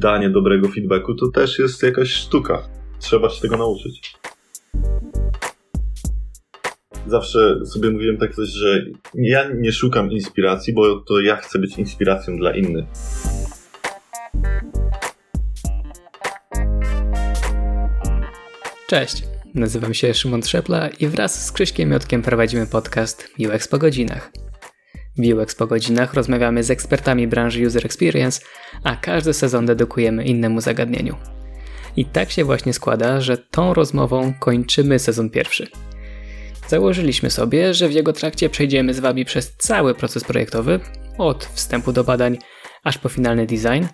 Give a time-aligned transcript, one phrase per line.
[0.00, 2.68] danie dobrego feedbacku to też jest jakaś sztuka.
[2.98, 4.14] Trzeba się tego nauczyć.
[7.06, 8.84] Zawsze sobie mówiłem tak coś, że
[9.14, 12.84] ja nie szukam inspiracji, bo to ja chcę być inspiracją dla innych.
[18.88, 19.22] Cześć,
[19.54, 24.32] nazywam się Szymon Trzepla i wraz z Krzyśkiem Miotkiem prowadzimy podcast UX po godzinach.
[25.18, 28.40] W UX po godzinach rozmawiamy z ekspertami branży User Experience,
[28.84, 31.16] a każdy sezon dedykujemy innemu zagadnieniu.
[31.96, 35.68] I tak się właśnie składa, że tą rozmową kończymy sezon pierwszy.
[36.68, 40.80] Założyliśmy sobie, że w jego trakcie przejdziemy z Wami przez cały proces projektowy,
[41.18, 42.38] od wstępu do badań
[42.84, 43.86] aż po finalny design.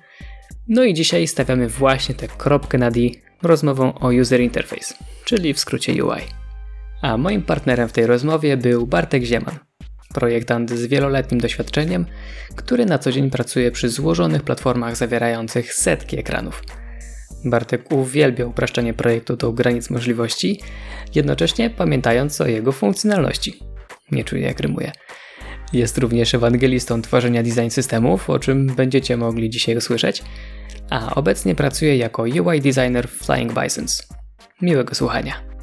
[0.68, 3.00] No i dzisiaj stawiamy właśnie tę kropkę na D
[3.42, 6.20] rozmową o User Interface, czyli w skrócie UI.
[7.02, 9.58] A moim partnerem w tej rozmowie był Bartek Zieman,
[10.16, 12.06] projektant z wieloletnim doświadczeniem,
[12.56, 16.62] który na co dzień pracuje przy złożonych platformach zawierających setki ekranów.
[17.44, 20.60] Bartek uwielbia upraszczanie projektu do granic możliwości,
[21.14, 23.58] jednocześnie pamiętając o jego funkcjonalności.
[24.10, 24.92] Nie czuję jak rymuje.
[25.72, 30.22] Jest również ewangelistą tworzenia design systemów, o czym będziecie mogli dzisiaj usłyszeć,
[30.90, 34.08] a obecnie pracuje jako UI designer Flying Bisons.
[34.62, 35.56] Miłego słuchania.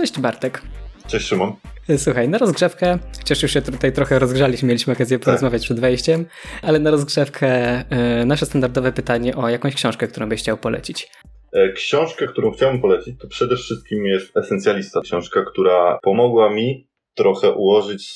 [0.00, 0.62] Cześć Bartek.
[1.06, 1.52] Cześć Szymon.
[1.96, 5.24] Słuchaj, na rozgrzewkę, chociaż już się tutaj trochę rozgrzaliśmy, mieliśmy okazję tak.
[5.24, 5.64] porozmawiać tak.
[5.64, 6.26] przed wejściem,
[6.62, 7.80] ale na rozgrzewkę
[8.22, 11.08] y, nasze standardowe pytanie o jakąś książkę, którą byś chciał polecić.
[11.52, 15.00] E, książkę, którą chciałbym polecić, to przede wszystkim jest Esencjalista.
[15.00, 18.10] Książka, która pomogła mi trochę ułożyć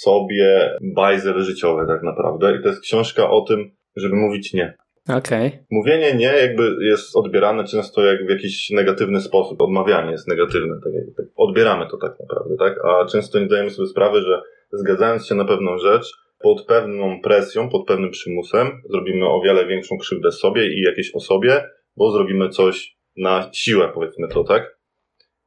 [0.00, 2.56] sobie bajzer życiowy tak naprawdę.
[2.56, 4.76] I to jest książka o tym, żeby mówić nie.
[5.08, 5.50] Okay.
[5.70, 9.62] Mówienie nie jakby jest odbierane często jak w jakiś negatywny sposób.
[9.62, 10.74] Odmawianie jest negatywne.
[10.84, 12.74] Tak, tak odbieramy to tak naprawdę, tak?
[12.84, 17.68] A często nie zdajemy sobie sprawy, że zgadzając się na pewną rzecz, pod pewną presją,
[17.68, 21.64] pod pewnym przymusem, zrobimy o wiele większą krzywdę sobie i jakiejś osobie,
[21.96, 24.76] bo zrobimy coś na siłę, powiedzmy to, tak?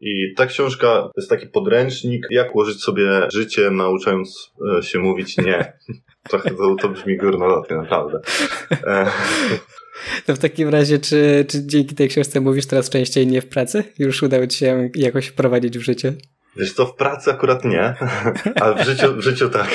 [0.01, 5.37] I ta książka to jest taki podręcznik, jak ułożyć sobie życie, nauczając e, się mówić
[5.37, 5.73] nie.
[6.29, 8.19] Trochę to, to brzmi górnolotnie, naprawdę.
[10.25, 13.83] To w takim razie, czy, czy dzięki tej książce mówisz teraz częściej nie w pracy?
[13.97, 16.13] Już udało ci się jakoś wprowadzić w życie?
[16.55, 17.95] Wiesz to w pracy akurat nie,
[18.61, 19.67] ale w życiu, w życiu tak.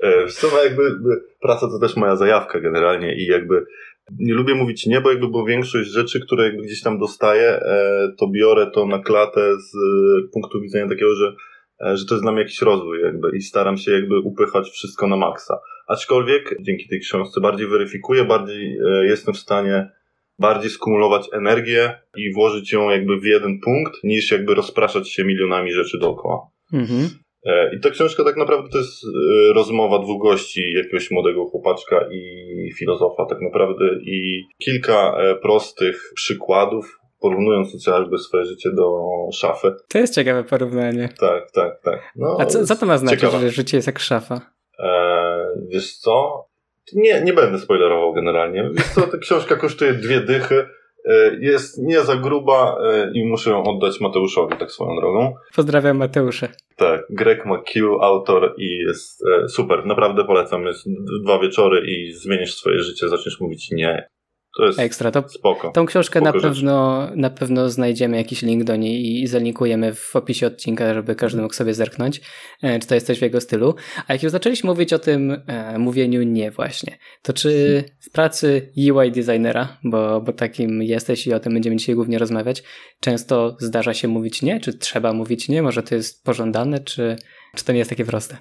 [0.00, 0.82] E, w sumie jakby
[1.40, 3.66] praca to też moja zajawka generalnie i jakby
[4.18, 8.08] nie lubię mówić nie, bo jakby bo większość rzeczy, które jakby gdzieś tam dostaję, e,
[8.18, 9.72] to biorę to na klatę z
[10.32, 11.34] punktu widzenia takiego, że,
[11.84, 15.06] e, że to jest dla mnie jakiś rozwój jakby i staram się jakby upychać wszystko
[15.06, 15.58] na maksa.
[15.86, 19.90] Aczkolwiek dzięki tej książce bardziej weryfikuję, bardziej e, jestem w stanie
[20.38, 25.72] bardziej skumulować energię i włożyć ją jakby w jeden punkt, niż jakby rozpraszać się milionami
[25.72, 26.50] rzeczy dookoła.
[26.72, 27.08] Mhm.
[27.46, 32.08] E, I ta książka tak naprawdę to jest e, rozmowa dwóch gości, jakiegoś młodego chłopaczka
[32.12, 38.98] i filozofa tak naprawdę i kilka e, prostych przykładów, porównując chociażby swoje życie do
[39.32, 39.72] szafy.
[39.88, 41.08] To jest ciekawe porównanie.
[41.20, 42.12] Tak, tak, tak.
[42.16, 43.38] No, A co, co to ma znaczyć, ciekawe.
[43.40, 44.40] że życie jest jak szafa?
[44.78, 46.44] Eee, wiesz co?
[46.94, 48.70] Nie, nie będę spoilerował generalnie.
[48.72, 50.66] Wiesz co, ta książka kosztuje dwie dychy
[51.40, 55.34] jest nie za gruba e, i muszę ją oddać Mateuszowi, tak swoją drogą.
[55.56, 56.48] Pozdrawiam Mateusze.
[56.76, 60.64] Tak, Greg McHugh, autor i jest e, super, naprawdę polecam.
[60.64, 60.86] Jest
[61.24, 64.08] dwa wieczory i zmienisz swoje życie, zaczniesz mówić nie.
[64.56, 65.10] To jest Ekstra.
[65.10, 65.70] To, spoko.
[65.70, 70.46] Tą książkę na pewno, na pewno znajdziemy jakiś link do niej i zalinkujemy w opisie
[70.46, 72.20] odcinka, żeby każdy mógł sobie zerknąć,
[72.62, 73.74] e, czy to jest coś w jego stylu.
[74.08, 78.72] A jak już zaczęliśmy mówić o tym e, mówieniu nie właśnie, to czy w pracy
[78.76, 82.62] UI designera, bo, bo takim jesteś i o tym będziemy dzisiaj głównie rozmawiać,
[83.00, 85.62] często zdarza się mówić nie, czy trzeba mówić nie?
[85.62, 87.16] Może to jest pożądane, czy,
[87.56, 88.36] czy to nie jest takie proste?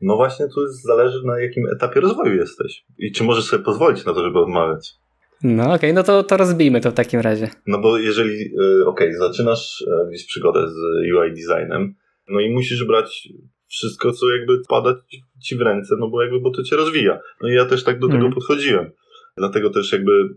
[0.00, 4.14] No właśnie, to zależy na jakim etapie rozwoju jesteś i czy możesz sobie pozwolić na
[4.14, 5.01] to, żeby odmawiać.
[5.42, 7.48] No okej, okay, no to, to rozbijmy to w takim razie.
[7.66, 10.74] No bo jeżeli, e, okej, okay, zaczynasz e, gdzieś przygodę z
[11.14, 11.94] UI designem,
[12.28, 13.28] no i musisz brać
[13.68, 15.02] wszystko, co jakby pada
[15.42, 17.20] ci w ręce, no bo jakby, bo to cię rozwija.
[17.40, 18.32] No i ja też tak do tego mm.
[18.32, 18.90] podchodziłem.
[19.36, 20.28] Dlatego też jakby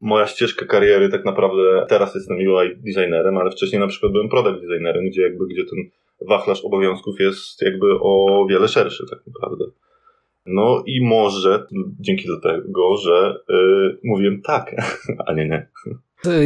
[0.00, 4.60] moja ścieżka kariery tak naprawdę, teraz jestem UI designerem, ale wcześniej na przykład byłem product
[4.60, 5.78] designerem, gdzie jakby, gdzie ten
[6.28, 9.64] wachlarz obowiązków jest jakby o wiele szerszy tak naprawdę.
[10.48, 11.66] No i może
[12.00, 14.74] dzięki tego, że yy, mówiłem tak,
[15.26, 15.68] a nie nie.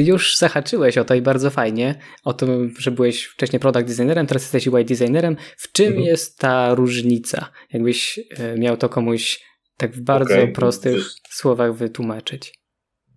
[0.04, 1.94] Już zahaczyłeś o to i bardzo fajnie,
[2.24, 5.36] o tym, że byłeś wcześniej product designerem, teraz jesteś UI designerem.
[5.56, 6.04] W czym mhm.
[6.04, 7.48] jest ta różnica?
[7.72, 9.40] Jakbyś y, miał to komuś
[9.76, 10.48] tak w bardzo okay.
[10.48, 12.54] prostych wiesz, słowach wytłumaczyć.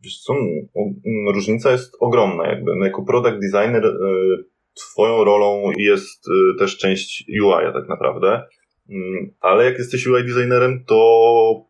[0.04, 0.34] Wiesz co,
[1.34, 2.76] różnica jest ogromna jakby.
[2.76, 3.92] No jako product designer y,
[4.74, 8.65] twoją rolą jest y, też część UI tak naprawdę Mm,
[9.40, 11.66] ale jak jesteś UI designerem, to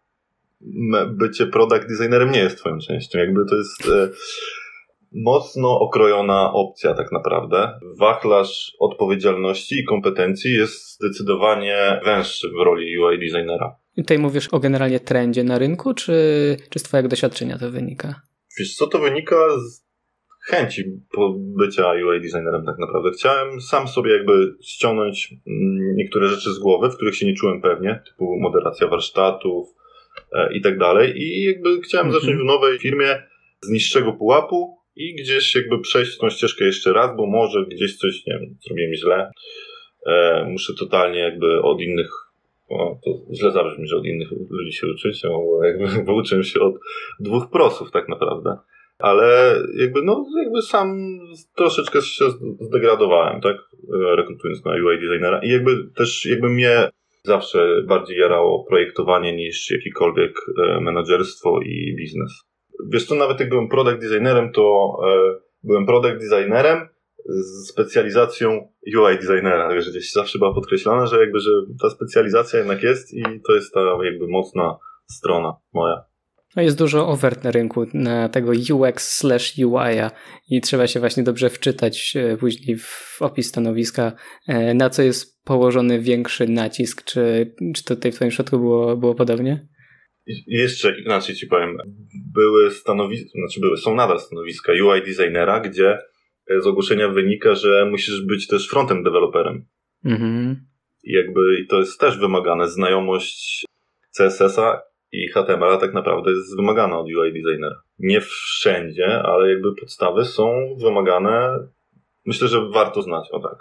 [1.08, 3.20] bycie product designerem nie jest twoją częścią.
[3.20, 4.10] Jakby to jest e,
[5.12, 7.80] mocno okrojona opcja tak naprawdę.
[8.00, 13.76] Wachlarz odpowiedzialności i kompetencji jest zdecydowanie węższy w roli UI designera.
[13.98, 18.22] I tutaj mówisz o generalnie trendzie na rynku, czy, czy z twojego doświadczenia to wynika?
[18.60, 19.85] Wiesz co, to wynika z
[20.46, 20.84] chęci
[21.38, 23.12] bycia UI designerem tak naprawdę.
[23.12, 27.62] Chciałem sam sobie jakby ściągnąć mm, niektóre rzeczy z głowy, w których się nie czułem
[27.62, 29.68] pewnie, typu moderacja warsztatów
[30.32, 32.22] e, i tak dalej i jakby chciałem mhm.
[32.22, 33.24] zacząć w nowej firmie
[33.62, 38.26] z niższego pułapu i gdzieś jakby przejść tą ścieżkę jeszcze raz, bo może gdzieś coś,
[38.26, 39.32] nie wiem, zrobiłem źle.
[40.08, 42.26] E, muszę totalnie jakby od innych
[43.04, 46.76] to źle zabrzmi, że od innych ludzi się uczyć, bo jakby bo uczyłem się od
[47.20, 48.58] dwóch prosów tak naprawdę
[49.00, 50.98] ale jakby, no, jakby sam
[51.56, 52.26] troszeczkę się
[52.62, 53.58] zdegradowałem, tak,
[54.16, 56.90] rekrutując na UI designera i jakby też, jakby mnie
[57.24, 60.32] zawsze bardziej jarało projektowanie niż jakiekolwiek
[60.64, 62.32] e, menadżerstwo i biznes.
[62.88, 66.88] Wiesz co, nawet jak byłem product designerem, to e, byłem product designerem
[67.26, 71.52] z specjalizacją UI designera, wiesz, gdzieś zawsze była podkreślana, że jakby, że
[71.82, 74.78] ta specjalizacja jednak jest i to jest ta jakby mocna
[75.12, 76.06] strona moja.
[76.56, 79.96] No jest dużo ofert na rynku na tego UX slash UI
[80.50, 84.12] i trzeba się właśnie dobrze wczytać e, później w opis stanowiska,
[84.48, 87.04] e, na co jest położony większy nacisk.
[87.04, 89.68] Czy, czy tutaj w Twoim przypadku było, było podobnie?
[90.48, 91.78] Jeszcze inaczej Ci powiem.
[92.34, 95.98] Były stanowiska, znaczy były, są nadal stanowiska UI designera, gdzie
[96.64, 99.66] z ogłoszenia wynika, że musisz być też frontem deweloperem.
[100.06, 100.66] Mhm.
[101.04, 103.66] I jakby to jest też wymagane, znajomość
[104.18, 104.82] CSS-a
[105.24, 107.76] i HTML tak naprawdę jest wymagana od UI designera.
[108.00, 111.60] Nie wszędzie, ale jakby podstawy są wymagane.
[112.26, 113.58] Myślę, że warto znać, o tak.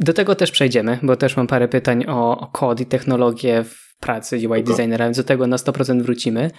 [0.00, 3.96] Do tego też przejdziemy, bo też mam parę pytań o, o kod i technologię w
[4.00, 6.50] pracy UI designera, więc do tego na 100% wrócimy.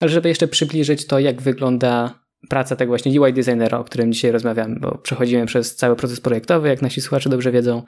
[0.00, 4.32] Ale żeby jeszcze przybliżyć to, jak wygląda praca tego właśnie UI designera, o którym dzisiaj
[4.32, 7.82] rozmawiamy, bo przechodzimy przez cały proces projektowy, jak nasi słuchacze dobrze wiedzą,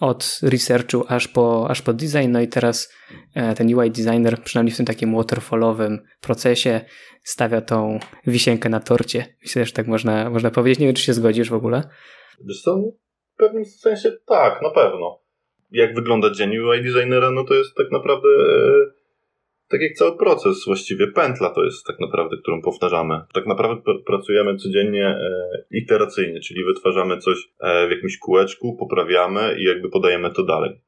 [0.00, 2.30] od researchu aż po, aż po design.
[2.30, 2.92] No i teraz
[3.34, 6.80] e, ten UI designer, przynajmniej w tym takim waterfallowym procesie,
[7.22, 9.36] stawia tą wisienkę na torcie.
[9.42, 10.78] Myślę, że tak można, można powiedzieć.
[10.78, 11.82] Nie wiem, czy się zgodzisz w ogóle.
[12.44, 12.76] Wiesz co,
[13.34, 15.20] w pewnym sensie tak, na pewno.
[15.70, 18.97] Jak wygląda dzień UI designera, no to jest tak naprawdę e,
[19.68, 23.20] tak jak cały proces, właściwie pętla to jest tak naprawdę, którą powtarzamy.
[23.34, 25.30] Tak naprawdę pr pracujemy codziennie e,
[25.70, 30.80] iteracyjnie, czyli wytwarzamy coś e, w jakimś kółeczku, poprawiamy i jakby podajemy to dalej.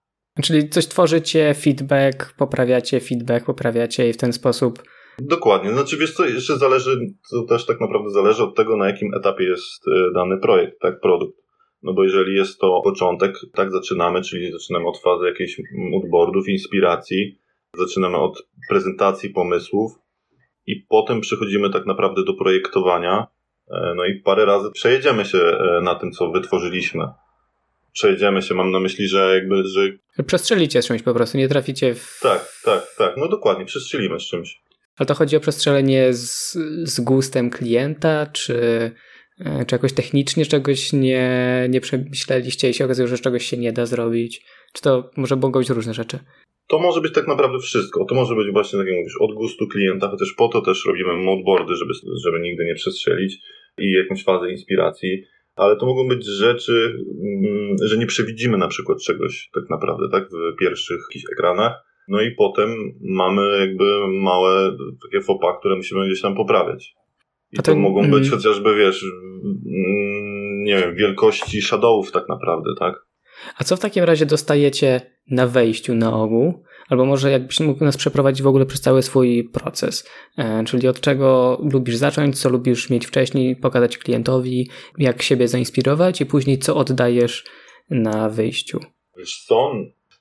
[0.43, 4.83] Czyli coś tworzycie, feedback, poprawiacie feedback, poprawiacie i w ten sposób.
[5.19, 5.73] Dokładnie.
[5.73, 7.01] Znaczy wiesz co, jeszcze zależy,
[7.31, 11.01] to też tak naprawdę zależy od tego, na jakim etapie jest e, dany projekt, tak,
[11.01, 11.41] produkt.
[11.83, 15.61] No bo jeżeli jest to początek, tak zaczynamy, czyli zaczynamy od fazy jakichś
[15.91, 17.40] moodboardów, inspiracji,
[17.79, 19.93] Zaczynamy od prezentacji pomysłów
[20.67, 23.27] i potem przechodzimy tak naprawdę do projektowania.
[23.71, 27.05] E, no i parę razy przejedziemy się e, na tym, co wytworzyliśmy.
[27.93, 29.81] Przejedziemy się, mam na myśli, że jakby, że...
[30.27, 32.21] Przestrzelicie z czymś po prostu, nie traficie w...
[32.23, 34.61] Tak, tak, tak, no dokładnie, przestrzelimy z czymś.
[34.97, 36.53] Ale to chodzi o przestrzelenie z,
[36.85, 38.55] z gustem klienta, czy,
[39.41, 43.73] e, czy jakoś technicznie czegoś nie, nie przemyśleliście i się okazuje, że czegoś się nie
[43.73, 44.45] da zrobić?
[44.73, 46.19] Czy to może mogą być różne rzeczy?
[46.71, 48.05] To może być tak naprawdę wszystko.
[48.05, 51.13] To może być właśnie, tak jak mówisz, od gustu klienta, chociaż po to też robimy
[51.13, 51.93] moodboardy, żeby,
[52.25, 53.39] żeby nigdy nie przestrzelić
[53.79, 55.23] i jakąś fazę inspiracji.
[55.57, 60.29] Ale to mogą być rzeczy, mm, że nie przewidzimy na przykład czegoś tak naprawdę, tak,
[60.31, 61.01] w pierwszych
[61.33, 61.73] ekranach.
[62.09, 66.95] No i potem mamy jakby małe takie fopa, które musimy gdzieś tam poprawiać.
[67.53, 68.31] I to, to mogą być mm.
[68.31, 73.10] chociażby, wiesz, mm, nie wiem, wielkości shadowów tak naprawdę, tak?
[73.57, 76.65] A co w takim razie dostajecie na wejściu na ogół?
[76.89, 81.01] Albo może jakbyś mógł nas przeprowadzić w ogóle przez cały swój proces, e, czyli od
[81.01, 86.77] czego lubisz zacząć, co lubisz mieć wcześniej, pokazać klientowi, jak siebie zainspirować i później co
[86.77, 87.45] oddajesz
[87.91, 88.81] na wyjściu.
[89.17, 89.73] Wiesz co,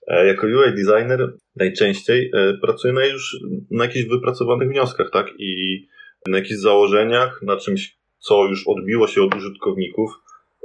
[0.08, 3.38] e, jako UI designer najczęściej e, pracuję na już
[3.72, 5.28] na jakichś wypracowanych wnioskach, tak?
[5.40, 5.88] I
[6.28, 10.12] na jakichś założeniach, na czymś, co już odbiło się od użytkowników,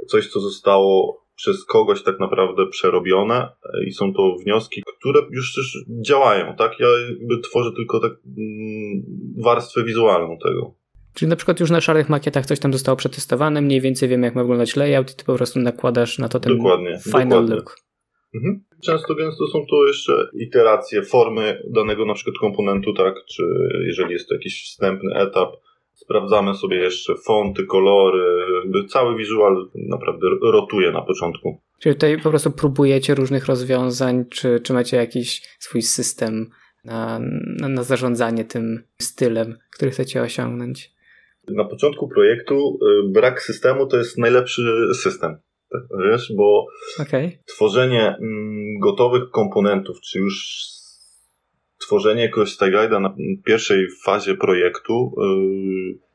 [0.07, 3.49] coś, co zostało przez kogoś tak naprawdę przerobione
[3.87, 6.79] i są to wnioski, które już też działają, tak?
[6.79, 9.03] Ja jakby tworzę tylko tak mm,
[9.43, 10.75] warstwę wizualną tego.
[11.13, 14.35] Czyli na przykład już na szarych makietach coś tam zostało przetestowane, mniej więcej wiem jak
[14.35, 17.55] ma wyglądać layout i ty po prostu nakładasz na to ten dokładnie, final dokładnie.
[17.55, 17.75] look.
[18.35, 18.63] Mhm.
[18.83, 23.15] Często gęsto są to jeszcze iteracje formy danego na przykład komponentu, tak?
[23.25, 23.43] Czy
[23.87, 25.49] jeżeli jest to jakiś wstępny etap,
[25.95, 28.23] Sprawdzamy sobie jeszcze fonty, kolory,
[28.89, 31.61] cały wizual naprawdę rotuje na początku.
[31.79, 36.49] Czyli tutaj po prostu próbujecie różnych rozwiązań, czy, czy macie jakiś swój system
[36.83, 37.19] na,
[37.59, 40.91] na, na zarządzanie tym stylem, który chcecie osiągnąć?
[41.47, 44.61] Na początku projektu y, brak systemu to jest najlepszy
[44.93, 45.37] system.
[45.71, 46.65] Tak, wiesz, bo
[47.01, 47.39] okay.
[47.45, 50.55] tworzenie mm, gotowych komponentów, czy już
[51.77, 53.15] tworzenie jakiegoś Styguida na
[53.45, 55.15] pierwszej fazie projektu,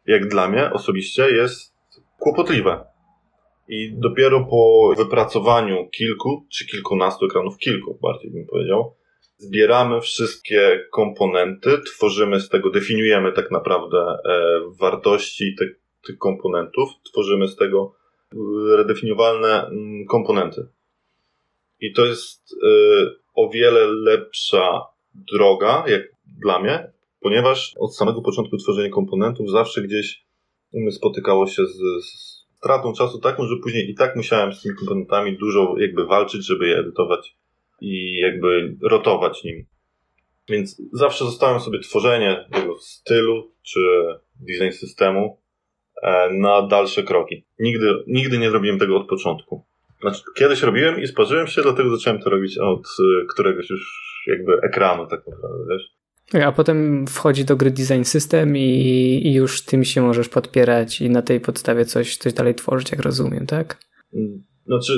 [0.06, 1.74] y, jak dla mnie osobiście, jest
[2.18, 2.84] kłopotliwe.
[3.68, 8.94] I dopiero po wypracowaniu kilku czy kilkunastu ekranów, kilku bardziej bym powiedział,
[9.36, 15.64] zbieramy wszystkie komponenty, tworzymy z tego, definiujemy tak naprawdę e, wartości te,
[16.06, 17.94] tych komponentów, tworzymy z tego
[18.32, 18.36] e,
[18.76, 20.68] redefiniowalne mm, komponenty.
[21.80, 22.66] I to jest e,
[23.34, 24.80] o wiele lepsza
[25.14, 26.02] droga, jak
[26.40, 26.90] dla mnie,
[27.20, 30.24] ponieważ od samego początku tworzenia komponentów zawsze gdzieś
[30.90, 35.36] spotykało się z, z stratą czasu taką, że później i tak musiałem z tymi komponentami
[35.36, 37.36] dużo jakby walczyć, żeby je edytować
[37.80, 39.64] i jakby rotować nim.
[40.48, 43.80] Więc zawsze zostałem sobie tworzenie tego stylu czy
[44.40, 45.38] design systemu
[46.02, 47.44] e, na dalsze kroki.
[47.58, 49.64] Nigdy, nigdy nie zrobiłem tego od początku.
[50.00, 54.52] Znaczy, kiedyś robiłem i sparzyłem się, dlatego zacząłem to robić od e, któregoś już jakby
[54.62, 56.00] ekranu, tak naprawdę, wiesz.
[56.44, 61.10] A potem wchodzi do gry design system i, i, już tym się możesz podpierać i
[61.10, 63.78] na tej podstawie coś, coś dalej tworzyć, jak rozumiem, tak?
[64.66, 64.92] Znaczy,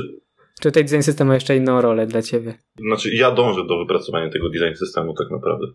[0.61, 2.55] czy tutaj design system ma jeszcze inną rolę dla ciebie?
[2.87, 5.67] Znaczy, ja dążę do wypracowania tego design systemu tak naprawdę.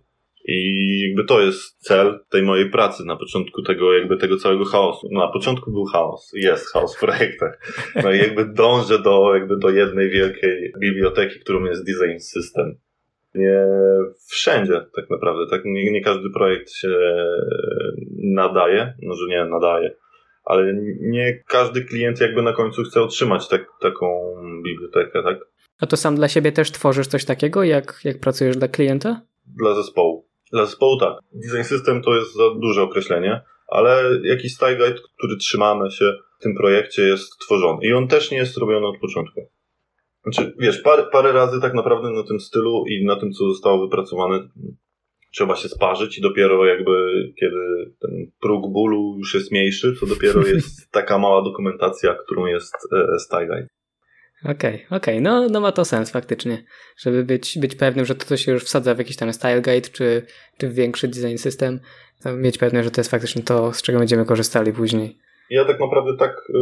[0.47, 5.07] I jakby to jest cel tej mojej pracy na początku tego, jakby tego całego chaosu.
[5.11, 7.59] No, na początku był chaos, jest chaos w projektach.
[8.03, 12.79] No i jakby dążę do, jakby do jednej wielkiej biblioteki, którą jest design system.
[13.38, 13.65] Nie
[14.27, 15.62] wszędzie tak naprawdę, tak?
[15.65, 16.98] Nie, nie każdy projekt się
[18.24, 19.96] nadaje, no że nie nadaje
[20.48, 25.38] ale nie każdy klient jakby na końcu chce otrzymać tak, taką bibliotekę, tak?
[25.79, 29.22] A to sam dla siebie też tworzysz coś takiego, jak, jak pracujesz dla klienta?
[29.46, 30.27] Dla zespołu.
[30.51, 31.13] Dla zespołu tak.
[31.34, 36.44] Design system to jest za duże określenie, ale jakiś style guide, który trzymamy się w
[36.44, 37.79] tym projekcie jest tworzony.
[37.82, 39.50] I on też nie jest robiony od początku.
[40.27, 43.81] Znaczy, wiesz, parę, parę razy tak naprawdę na tym stylu i na tym, co zostało
[43.81, 44.48] wypracowane,
[45.34, 46.93] trzeba się sparzyć i dopiero jakby
[47.39, 52.75] kiedy ten próg bólu już jest mniejszy, to dopiero jest taka mała dokumentacja, którą jest
[52.96, 53.67] e, Style Guide.
[54.43, 55.22] Okej, okay, okej, okay.
[55.22, 56.63] no, no ma to sens faktycznie,
[56.98, 59.89] żeby być, być pewnym, że to, to się już wsadza w jakiś tam style guide,
[59.89, 60.25] czy,
[60.57, 61.79] czy w większy design system,
[62.25, 65.17] mieć pewność, że to jest faktycznie to, z czego będziemy korzystali później.
[65.49, 66.53] Ja tak naprawdę tak, y,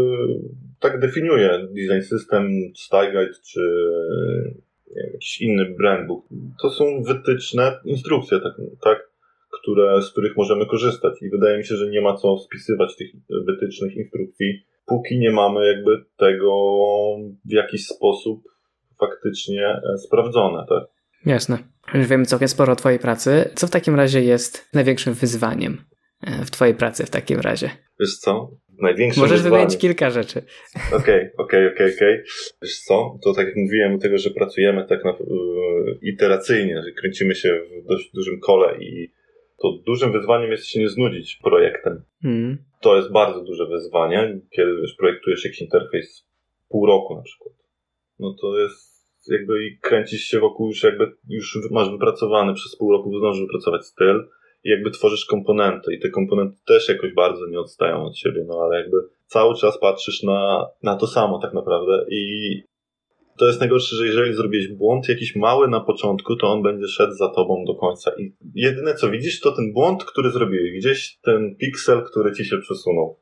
[0.79, 3.61] tak definiuję design system, style guide, czy
[4.95, 6.25] wiem, jakiś inny brandbook.
[6.61, 9.09] To są wytyczne, instrukcje, tak, tak,
[9.61, 11.21] które, z których możemy korzystać.
[11.21, 13.11] I wydaje mi się, że nie ma co spisywać tych
[13.45, 16.51] wytycznych instrukcji, póki nie mamy jakby tego
[17.45, 18.43] w jakiś sposób
[18.99, 20.83] faktycznie e, sprawdzone, tak?
[21.25, 21.57] Jasne.
[21.93, 23.49] Już wiemy całkiem sporo o Twojej pracy.
[23.55, 25.77] Co w takim razie jest największym wyzwaniem
[26.21, 27.69] e, w Twojej pracy w takim razie?
[27.99, 28.51] Wiesz co?
[28.82, 30.41] Największe Możesz wymienić kilka rzeczy.
[30.94, 32.24] Okej, okej, okej, okej.
[32.62, 37.36] Wiesz co, to tak jak mówiłem, tego, że pracujemy tak na, yy, iteracyjnie, że kręcimy
[37.36, 39.12] się w dość dużym kole i
[39.62, 42.03] to dużym wyzwaniem jest się nie znudzić projektem.
[42.24, 42.58] Mm.
[42.82, 46.27] To jest bardzo duże wyzwanie, kiedy wiesz, projektujesz jakiś interfejs
[46.70, 47.53] pół roku na przykład.
[48.20, 48.96] No to jest
[49.27, 53.86] jakby i kręcisz się wokół już jakby już masz wypracowany przez pół roku zdążysz wypracować
[53.86, 54.27] styl,
[54.65, 58.81] jakby tworzysz komponenty i te komponenty też jakoś bardzo nie odstają od siebie, no ale
[58.81, 62.62] jakby cały czas patrzysz na, na to samo tak naprawdę i
[63.38, 67.13] to jest najgorsze, że jeżeli zrobiłeś błąd jakiś mały na początku, to on będzie szedł
[67.13, 71.55] za tobą do końca i jedyne co widzisz to ten błąd, który zrobiłeś, gdzieś ten
[71.55, 73.19] piksel, który ci się przesunął.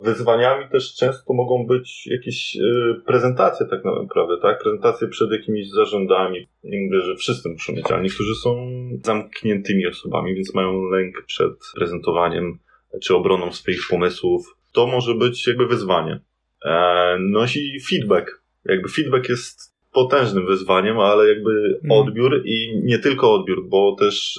[0.00, 4.62] Wyzwaniami też często mogą być jakieś y, prezentacje tak naprawdę, tak?
[4.62, 6.46] Prezentacje przed jakimiś zarządami.
[6.64, 8.68] Nie mówię, że wszyscy muszą mieć, ale niektórzy są
[9.04, 12.58] zamkniętymi osobami, więc mają lęk przed prezentowaniem
[13.02, 14.56] czy obroną swoich pomysłów.
[14.72, 16.20] To może być jakby wyzwanie.
[16.64, 18.42] E, no i feedback.
[18.64, 21.50] Jakby feedback jest potężnym wyzwaniem, ale jakby
[21.84, 21.98] mm.
[21.98, 24.38] odbiór i nie tylko odbiór, bo też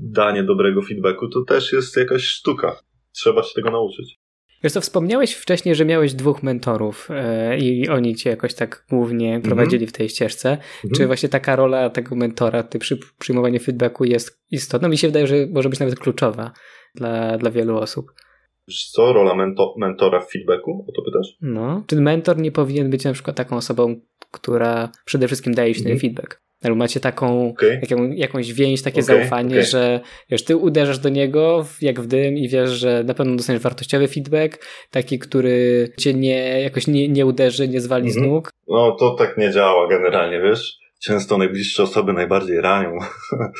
[0.00, 2.76] danie dobrego feedbacku to też jest jakaś sztuka.
[3.12, 4.23] Trzeba się tego nauczyć.
[4.64, 9.34] Wiesz co, wspomniałeś wcześniej, że miałeś dwóch mentorów e, i oni cię jakoś tak głównie
[9.34, 9.42] mhm.
[9.42, 10.50] prowadzili w tej ścieżce.
[10.50, 10.94] Mhm.
[10.96, 14.88] Czy właśnie taka rola tego mentora, ty przy przyjmowaniu feedbacku jest istotna?
[14.88, 16.52] Mi się wydaje, że może być nawet kluczowa
[16.94, 18.12] dla, dla wielu osób.
[18.92, 20.86] Co, rola mento mentora w feedbacku?
[20.88, 21.36] O to pytasz?
[21.40, 21.84] No.
[21.86, 25.92] Czy mentor nie powinien być na przykład taką osobą, która przede wszystkim daje ci ten
[25.92, 26.00] mhm.
[26.00, 26.42] feedback?
[26.64, 27.80] Albo macie taką okay.
[27.82, 29.64] jaką, jakąś więź, takie okay, zaufanie, okay.
[29.64, 33.62] że wiesz, ty uderzasz do niego jak w dym i wiesz, że na pewno dostaniesz
[33.62, 38.24] wartościowy feedback, taki, który cię nie, jakoś nie, nie uderzy, nie zwali mm -hmm.
[38.24, 38.50] z nóg.
[38.68, 40.84] No to tak nie działa generalnie, wiesz?
[41.02, 42.98] Często najbliższe osoby najbardziej ranią.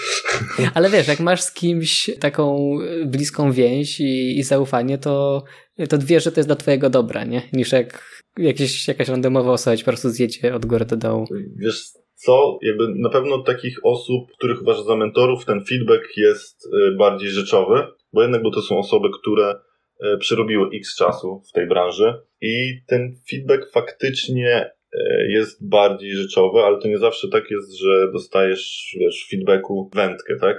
[0.74, 5.44] Ale wiesz, jak masz z kimś taką bliską więź i, i zaufanie, to,
[5.88, 7.42] to wiesz, że to jest dla twojego dobra, nie?
[7.52, 11.26] Niż jak jakieś, jakaś randomowa osoba po prostu zjedzie od góry do dołu.
[11.56, 11.84] Wiesz
[12.14, 17.30] co, jakby na pewno takich osób, których uważasz za mentorów, ten feedback jest y, bardziej
[17.30, 22.14] rzeczowy, bo jednak bo to są osoby, które y, przerobiły x czasu w tej branży
[22.40, 28.12] i ten feedback faktycznie y, jest bardziej rzeczowy, ale to nie zawsze tak jest, że
[28.12, 30.56] dostajesz, wiesz, feedbacku wędkę, tak?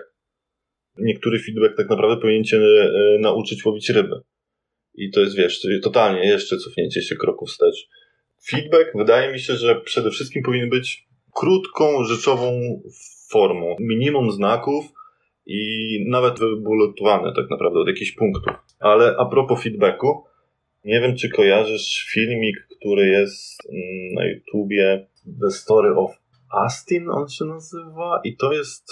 [0.98, 2.60] Niektóry feedback tak naprawdę powinien cię
[3.20, 4.16] nauczyć łowić ryby.
[4.94, 7.88] I to jest, wiesz, totalnie jeszcze cofnięcie się kroku wstecz.
[8.50, 11.05] Feedback wydaje mi się, że przede wszystkim powinien być
[11.36, 12.60] krótką, rzeczową
[13.30, 13.76] formą.
[13.80, 14.86] Minimum znaków
[15.46, 15.60] i
[16.08, 18.54] nawet wybuletowane tak naprawdę od jakichś punktów.
[18.80, 20.24] Ale a propos feedbacku,
[20.86, 25.08] nie wiem, czy kojarzysz filmik, który jest mm, na YouTubie
[25.42, 26.12] The Story of
[26.52, 28.88] Astin on się nazywa i to jest...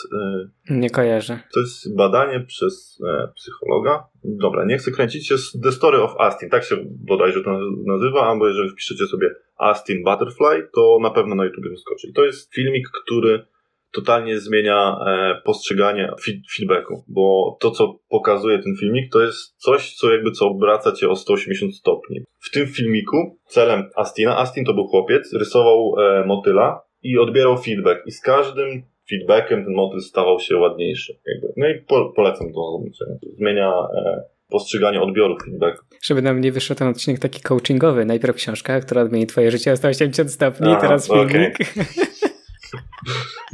[0.69, 1.39] Yy, nie kojarzę.
[1.53, 4.07] To jest badanie przez e, psychologa.
[4.23, 8.47] Dobra, nie chcę kręcić, jest The Story of Astin, tak się bodajże to nazywa, albo
[8.47, 12.07] jeżeli wpiszecie sobie Astin Butterfly, to na pewno na YouTube wyskoczy.
[12.07, 13.45] I to jest filmik, który
[13.93, 16.11] totalnie zmienia e, postrzeganie
[16.57, 21.09] feedbacku, bo to, co pokazuje ten filmik, to jest coś, co jakby co obraca cię
[21.09, 22.23] o 180 stopni.
[22.39, 28.07] W tym filmiku celem Astina, Astin to był chłopiec, rysował e, motyla i odbierał feedback
[28.07, 31.19] i z każdym feedbackiem ten motyl stawał się ładniejszy.
[31.25, 31.53] Jakby.
[31.57, 33.19] No i po, polecam to zobaczenia.
[33.37, 35.85] Zmienia e, postrzeganie odbioru feedbacku.
[36.03, 38.05] Żeby nam nie wyszedł ten odcinek taki coachingowy.
[38.05, 41.55] Najpierw książka, która odmieni twoje życie o 180 stopni, A, teraz filmik.
[41.55, 41.85] Okay.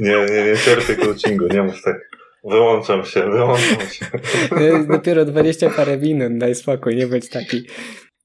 [0.00, 2.10] nie, nie, nie cierpię coachingu, nie mów tak.
[2.44, 4.06] Wyłączam się, wyłączam się.
[4.92, 7.62] Dopiero 20 parę minut, daj spokój, nie bądź taki.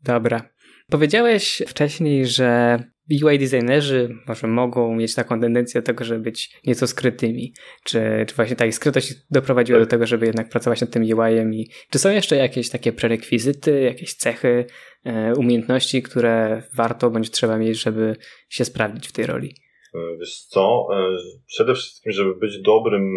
[0.04, 0.50] Dobra.
[0.92, 2.80] Powiedziałeś wcześniej, że
[3.24, 7.54] UI designerzy może mogą mieć taką tendencję do tego, żeby być nieco skrytymi.
[7.84, 11.54] Czy, czy właśnie ta ich skrytość doprowadziła do tego, żeby jednak pracować nad tym UI-em
[11.54, 14.66] i czy są jeszcze jakieś takie prerekwizyty, jakieś cechy,
[15.04, 18.16] e, umiejętności, które warto bądź trzeba mieć, żeby
[18.50, 19.56] się sprawdzić w tej roli?
[19.96, 23.14] E, wiesz co, e, przede wszystkim, żeby być dobrym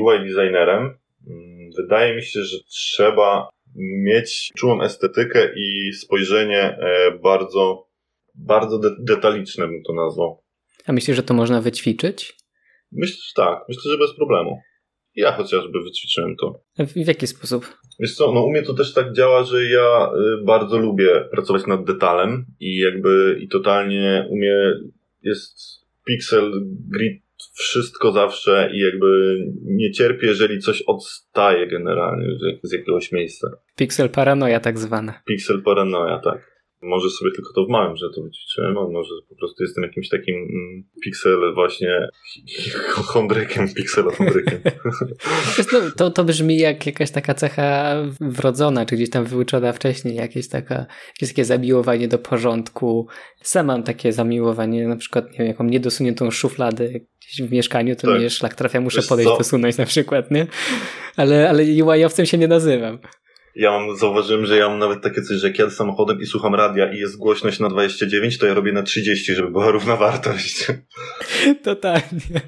[0.00, 6.78] UI designerem, mm, wydaje mi się, że trzeba mieć czułą estetykę i spojrzenie
[7.22, 7.89] bardzo
[8.34, 10.42] bardzo de detaliczne bym to nazwał.
[10.86, 12.36] A myślisz, że to można wyćwiczyć?
[12.92, 13.58] Myślę, że tak.
[13.68, 14.60] Myślę, że bez problemu.
[15.14, 16.60] Ja chociażby wyćwiczyłem to.
[16.78, 17.76] W, w jaki sposób?
[18.00, 21.66] Wiesz co, no u mnie to też tak działa, że ja y, bardzo lubię pracować
[21.66, 24.72] nad detalem i jakby i totalnie u mnie
[25.22, 25.58] jest
[26.06, 26.52] pixel,
[26.88, 27.22] grid,
[27.54, 32.26] wszystko zawsze i jakby nie cierpię, jeżeli coś odstaje generalnie
[32.62, 33.48] z, jakiegoś miejsca.
[33.76, 35.22] Pixel paranoja tak zwana.
[35.26, 36.49] Pixel paranoja, tak.
[36.82, 40.08] Może sobie tylko to w małym, że to wyćwiczyłem, a może po prostu jestem jakimś
[40.08, 42.08] takim mm, piksel właśnie
[43.12, 44.60] chondrykiem, pikselohondrykiem.
[45.72, 50.48] No, to, to brzmi jak jakaś taka cecha wrodzona, czy gdzieś tam wyuczona wcześniej, jakieś,
[50.48, 53.08] taka, jakieś takie zamiłowanie do porządku.
[53.42, 58.06] Sam mam takie zamiłowanie, na przykład, nie wiem, jaką niedosuniętą szufladę gdzieś w mieszkaniu, to
[58.06, 58.18] tak.
[58.18, 59.38] mnie szlak trafia, muszę Wiesz podejść, co?
[59.38, 60.46] dosunąć na przykład, nie?
[61.16, 62.98] Ale, ale UI-owcem się nie nazywam.
[63.60, 66.54] Ja mam, zauważyłem, że ja mam nawet takie coś, że jak jadę samochodem i słucham
[66.54, 70.66] radia i jest głośność na 29, to ja robię na 30, żeby była równa wartość.
[71.62, 72.40] Totalnie.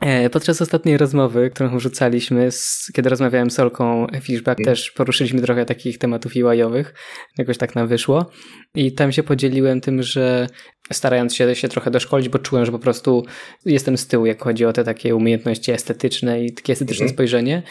[0.00, 2.48] E, podczas ostatniej rozmowy, którą wrzucaliśmy,
[2.94, 4.64] kiedy rozmawiałem z Olką Fishback, mm.
[4.74, 6.94] też poruszyliśmy trochę takich tematów UI-owych.
[7.38, 8.30] Jakoś tak nam wyszło.
[8.74, 10.46] I tam się podzieliłem tym, że
[10.92, 13.24] starając się, się trochę doszkolić, bo czułem, że po prostu
[13.64, 17.14] jestem z tyłu, jak chodzi o te takie umiejętności estetyczne i takie estetyczne mm.
[17.14, 17.62] spojrzenie.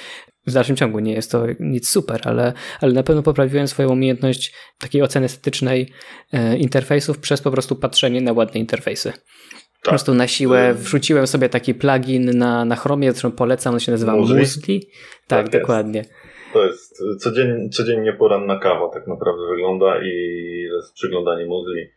[0.47, 4.53] W dalszym ciągu nie jest to nic super, ale, ale na pewno poprawiłem swoją umiejętność
[4.79, 5.93] takiej oceny estetycznej
[6.33, 9.11] e, interfejsów przez po prostu patrzenie na ładne interfejsy.
[9.11, 9.91] Po tak.
[9.91, 14.15] prostu na siłę wrzuciłem sobie taki plugin na, na Chromie, zresztą polecam, on się nazywa
[14.15, 14.79] Musli.
[15.27, 16.05] Tak, tak dokładnie.
[16.53, 20.09] To jest codziennie, codziennie poranna kawa tak naprawdę wygląda i
[20.73, 21.87] jest przyglądanie Musli.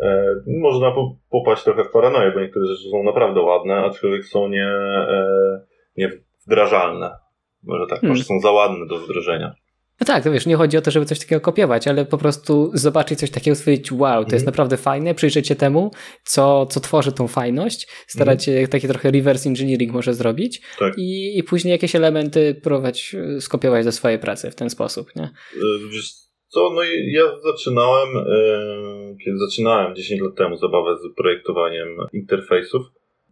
[0.00, 4.48] E, można po, popaść trochę w paranoję, bo niektóre rzeczy są naprawdę ładne, aczkolwiek są
[4.48, 5.60] nie, e,
[5.96, 6.10] nie
[6.46, 7.23] wdrażalne.
[7.66, 8.08] Może tak, hmm.
[8.08, 9.54] może są za ładne do wdrożenia.
[10.00, 12.70] No tak, to wiesz, nie chodzi o to, żeby coś takiego kopiować, ale po prostu
[12.74, 14.20] zobaczyć coś takiego, stwierdzić, wow, to mm.
[14.20, 14.46] jest mhm.
[14.46, 15.90] naprawdę fajne, przyjrzeć się temu,
[16.24, 18.60] co, co tworzy tą fajność, starać mm.
[18.60, 20.98] się taki trochę reverse engineering może zrobić tak.
[20.98, 25.24] i, i później jakieś elementy próbować e, skopiować do swojej pracy w ten sposób, nie?
[25.24, 26.24] E, wiesz
[26.54, 32.82] co, no i ja zaczynałem, yy, kiedy zaczynałem 10 lat temu zabawę z projektowaniem interfejsów,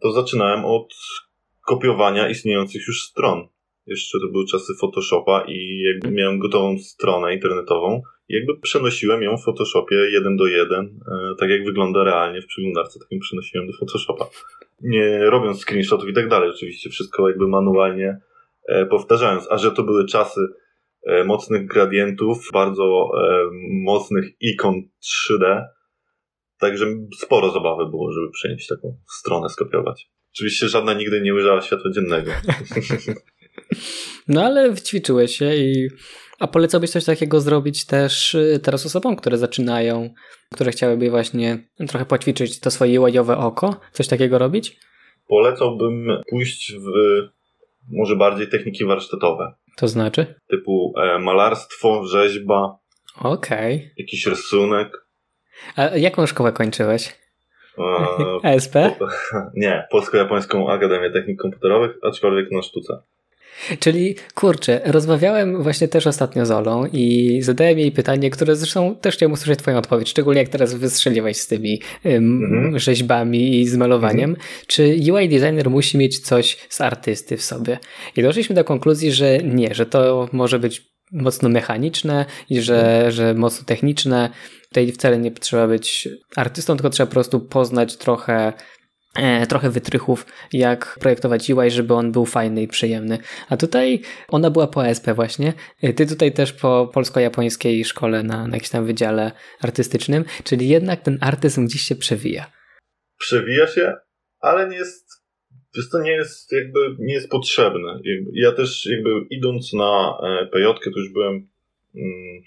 [0.03, 0.95] to zaczynałem od
[1.67, 3.49] kopiowania istniejących już stron.
[3.87, 9.37] Jeszcze to były czasy Photoshopa i jakby miałem gotową stronę internetową i jakby przenosiłem ją
[9.37, 13.73] w Photoshopie jeden do jeden, yy, tak jak wygląda realnie w przeglądarce, takim przenosiłem do
[13.73, 14.29] Photoshopa.
[14.81, 18.19] Nie robiąc screenshotów i tak dalej, oczywiście wszystko jakby manualnie
[18.69, 20.41] yy, powtarzając, a że to były czasy
[21.07, 23.51] E, mocnych gradientów, bardzo e,
[23.85, 24.75] mocnych ikon
[25.31, 25.65] 3D.
[26.59, 26.87] Także
[27.19, 30.11] sporo zabawy było, żeby przenieść taką stronę, skopiować.
[30.35, 32.31] Oczywiście żadna nigdy nie ujrzała światła dziennego.
[34.29, 35.89] No ale ćwiczyłeś się i...
[36.39, 40.15] A polecałbyś coś takiego zrobić też y, teraz osobom, które zaczynają,
[40.55, 43.81] które chciałyby właśnie trochę poćwiczyć to swoje łajowe oko?
[43.93, 44.77] Coś takiego robić?
[45.29, 46.85] Polecałbym pójść w
[47.91, 49.55] może bardziej techniki warsztatowe.
[49.77, 50.35] To znaczy?
[50.51, 52.79] Typu e, malarstwo, rzeźba.
[53.21, 53.77] Okej.
[53.77, 53.91] Okay.
[53.97, 55.07] Jakiś rysunek.
[55.77, 57.19] A jaką szkołę kończyłeś?
[57.79, 57.83] E,
[58.55, 58.75] ASP?
[58.99, 59.09] Po,
[59.55, 63.03] nie, Polsko-Japońską Akademię Technik Komputerowych, aczkolwiek na sztuce.
[63.79, 69.15] Czyli kurczę, rozmawiałem właśnie też ostatnio z Olą i zadałem jej pytanie, które zresztą też
[69.15, 72.79] chciałem usłyszeć Twoją odpowiedź, szczególnie jak teraz wystrzeliłeś z tymi mhm.
[72.79, 74.31] rzeźbami i z malowaniem.
[74.31, 74.49] Mhm.
[74.67, 77.79] Czy UI designer musi mieć coś z artysty w sobie?
[78.17, 83.11] I doszliśmy do konkluzji, że nie, że to może być mocno mechaniczne i że, mhm.
[83.11, 84.31] że mocno techniczne.
[84.69, 88.53] Tutaj wcale nie trzeba być artystą, tylko trzeba po prostu poznać trochę
[89.49, 93.19] trochę wytrychów, jak projektować UI, żeby on był fajny i przyjemny.
[93.49, 95.53] A tutaj ona była po ASP właśnie.
[95.83, 101.01] E, ty tutaj też po polsko-japońskiej szkole na, na jakimś tam wydziale artystycznym, czyli jednak
[101.01, 102.53] ten artyzm gdzieś się przewija.
[103.19, 103.95] Przewija się,
[104.41, 105.23] ale nie jest
[105.77, 108.01] Wiesz, to nie jest jakby, nie jest potrzebne.
[108.33, 111.49] Ja też jakby idąc na e, PJ, to już byłem
[111.95, 112.43] mm,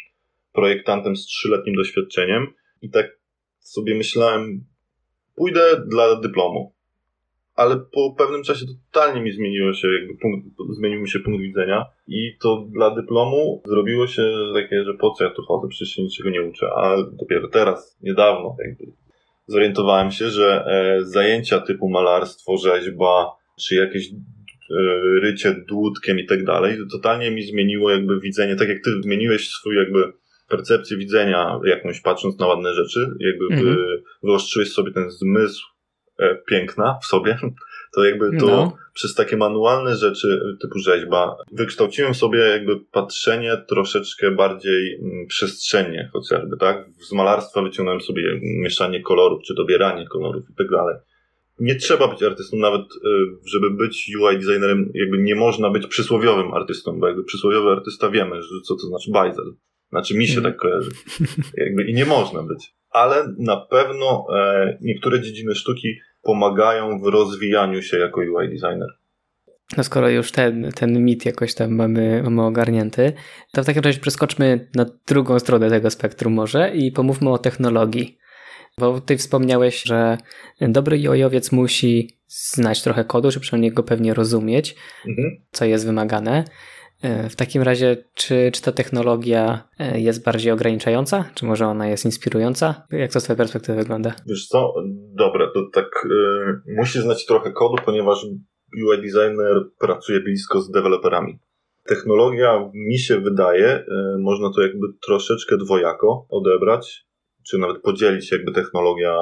[0.54, 2.48] projektantem z trzyletnim doświadczeniem
[2.82, 3.20] i tak
[3.60, 4.66] sobie myślałem,
[5.36, 6.72] pójdę dla dyplomu.
[7.56, 11.86] Ale po pewnym czasie totalnie mi zmieniło się, jakby punkt, zmienił mi się punkt widzenia
[12.08, 16.04] i to dla dyplomu zrobiło się takie, że po co ja tu chodzę, przecież się
[16.04, 18.86] niczego nie uczę, a dopiero teraz, niedawno jakby
[19.48, 24.14] zorientowałem się, że e, zajęcia typu malarstwo, rzeźba, czy jakieś e,
[25.22, 29.76] rycie dłutkiem i tak dalej, totalnie mi zmieniło jakby widzenie, tak jak ty zmieniłeś swój
[29.76, 30.14] jakby
[30.48, 33.78] percepcję widzenia jakąś patrząc na ładne rzeczy, jakby mhm.
[34.24, 35.66] wyostrzyłeś sobie ten zmysł
[36.20, 37.38] e, piękna w sobie,
[37.96, 38.78] to jakby to no.
[38.94, 46.58] przez takie manualne rzeczy typu rzeźba wykształciłem sobie jakby patrzenie troszeczkę bardziej mm, przestrzennie chociażby,
[46.58, 46.86] tak?
[47.00, 50.96] Z malarstwa wyciągnąłem sobie mieszanie kolorów, czy dobieranie kolorów i tak dalej.
[51.60, 53.10] Nie trzeba być artystą, nawet e,
[53.46, 58.42] żeby być UI designerem, jakby nie można być przysłowiowym artystą, bo jakby przysłowiowy artysta wiemy,
[58.42, 59.54] że co to znaczy bajzel
[59.96, 60.52] znaczy mi się mm.
[60.52, 60.92] tak kojarzy.
[61.58, 62.74] Jakby I nie można być.
[62.90, 68.90] Ale na pewno e, niektóre dziedziny sztuki pomagają w rozwijaniu się jako UI designer.
[69.78, 73.14] No skoro już ten, ten mit jakoś tam mamy, mamy ogarnięty,
[73.52, 78.18] to w takim razie przeskoczmy na drugą stronę tego spektrum może i pomówmy o technologii.
[78.78, 80.18] Bo ty wspomniałeś, że
[80.62, 84.76] dobry jojowiec musi znać trochę kodu, żeby przynajmniej go pewnie rozumieć,
[85.08, 85.28] mhm.
[85.52, 86.44] co jest wymagane.
[87.06, 91.88] E, w takim razie, czy, czy ta technologia e, jest bardziej ograniczająca, czy może ona
[91.88, 92.88] jest inspirująca?
[92.92, 94.14] Jak to z Twojej perspektywy wygląda?
[94.26, 94.74] Wiesz co,
[95.14, 96.08] dobra, to tak
[96.68, 98.26] yy, musi znać trochę kodu, ponieważ
[98.88, 101.40] UI designer pracuje blisko z deweloperami.
[101.84, 107.06] Technologia, mi się wydaje, yy, można to jakby troszeczkę dwojako odebrać,
[107.50, 109.18] czy nawet podzielić jakby technologia,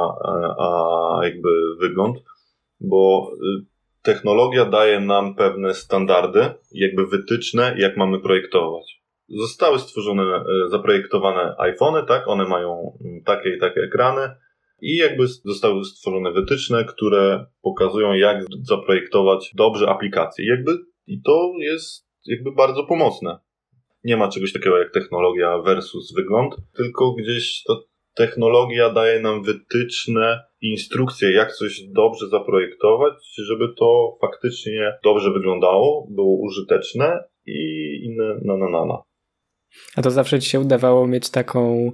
[0.59, 2.17] a, jakby wygląd,
[2.79, 3.31] bo
[4.03, 9.03] technologia daje nam pewne standardy, jakby wytyczne, jak mamy projektować.
[9.29, 12.27] Zostały stworzone, e, zaprojektowane iPhony, tak?
[12.27, 14.35] One mają mm, takie i takie ekrany
[14.81, 20.45] i jakby zostały stworzone wytyczne, które pokazują, jak zaprojektować dobrze aplikacje.
[20.49, 20.71] Jakby,
[21.07, 23.39] I to jest jakby bardzo pomocne.
[24.03, 27.83] Nie ma czegoś takiego jak technologia versus wygląd, tylko gdzieś to
[28.15, 33.13] technologia daje nam wytyczne, instrukcje, jak coś dobrze zaprojektować,
[33.47, 38.97] żeby to faktycznie dobrze wyglądało, było użyteczne i inne na na na.
[39.95, 41.91] A to zawsze ci się udawało mieć taką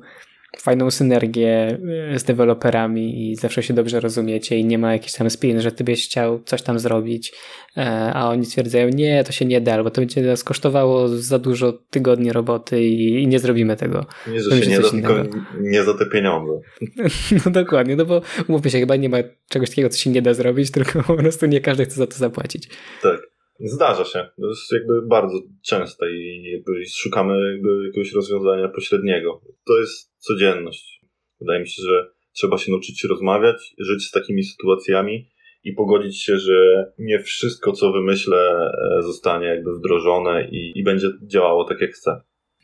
[0.58, 1.78] fajną synergię
[2.14, 5.72] e, z deweloperami i zawsze się dobrze rozumiecie i nie ma jakiś tam spin, że
[5.72, 7.34] ty byś chciał coś tam zrobić,
[7.78, 11.40] e, a oni stwierdzają, nie, to się nie da, albo to będzie nas kosztowało za
[11.40, 14.06] dużo tygodni roboty i, i nie zrobimy tego.
[14.28, 15.24] Nie, że się nie da, tylko
[15.60, 16.54] nie za te pieniądze.
[17.46, 19.18] No dokładnie, no bo umówmy się, chyba nie ma
[19.50, 22.18] czegoś takiego, co się nie da zrobić, tylko po prostu nie każdy chce za to
[22.18, 22.70] zapłacić.
[23.02, 23.39] Tak.
[23.60, 24.30] Zdarza się.
[24.42, 29.42] To jest jakby bardzo częste i jakby szukamy jakby jakiegoś rozwiązania pośredniego.
[29.66, 31.02] To jest codzienność.
[31.40, 35.30] Wydaje mi się, że trzeba się nauczyć rozmawiać, żyć z takimi sytuacjami
[35.64, 41.08] i pogodzić się, że nie wszystko, co wymyślę, e, zostanie jakby wdrożone i, i będzie
[41.28, 42.22] działało tak, jak chcę.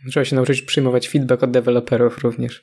[0.10, 2.62] Trzeba się nauczyć przyjmować feedback od deweloperów również.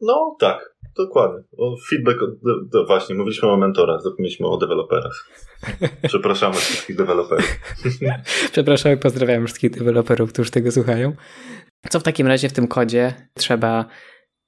[0.00, 1.44] No tak, dokładnie.
[1.58, 2.30] O feedback, od,
[2.68, 5.28] do, właśnie, mówiliśmy o mentorach, zapomnieliśmy o deweloperach.
[6.08, 7.58] Przepraszamy wszystkich deweloperów.
[8.52, 11.12] Przepraszamy, pozdrawiam wszystkich deweloperów, którzy tego słuchają.
[11.90, 13.84] Co w takim razie w tym kodzie trzeba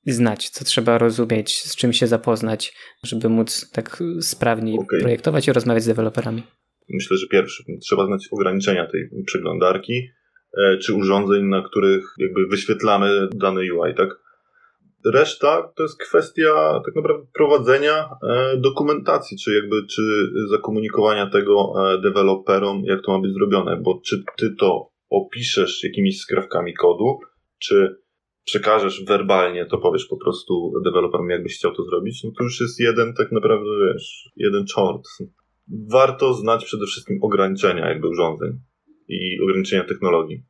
[0.06, 5.00] znać, co trzeba rozumieć, z czym się zapoznać, żeby móc tak sprawniej okay.
[5.00, 6.42] projektować i rozmawiać z deweloperami?
[6.88, 10.08] Myślę, że pierwszy, trzeba znać ograniczenia tej przeglądarki,
[10.58, 14.23] e, czy urządzeń, na których jakby wyświetlamy dany UI, tak?
[15.04, 20.02] Reszta to jest kwestia tak naprawdę prowadzenia e, dokumentacji, czy jakby czy
[20.50, 26.20] zakomunikowania tego e, deweloperom, jak to ma być zrobione, bo czy ty to opiszesz jakimiś
[26.20, 27.18] skrawkami kodu,
[27.58, 27.96] czy
[28.44, 32.80] przekażesz werbalnie, to powiesz po prostu deweloperom, jakbyś chciał to zrobić, no to już jest
[32.80, 35.02] jeden tak naprawdę, wiesz, jeden czort.
[35.92, 38.50] Warto znać przede wszystkim ograniczenia jakby urządzeń
[39.08, 40.44] i ograniczenia technologii.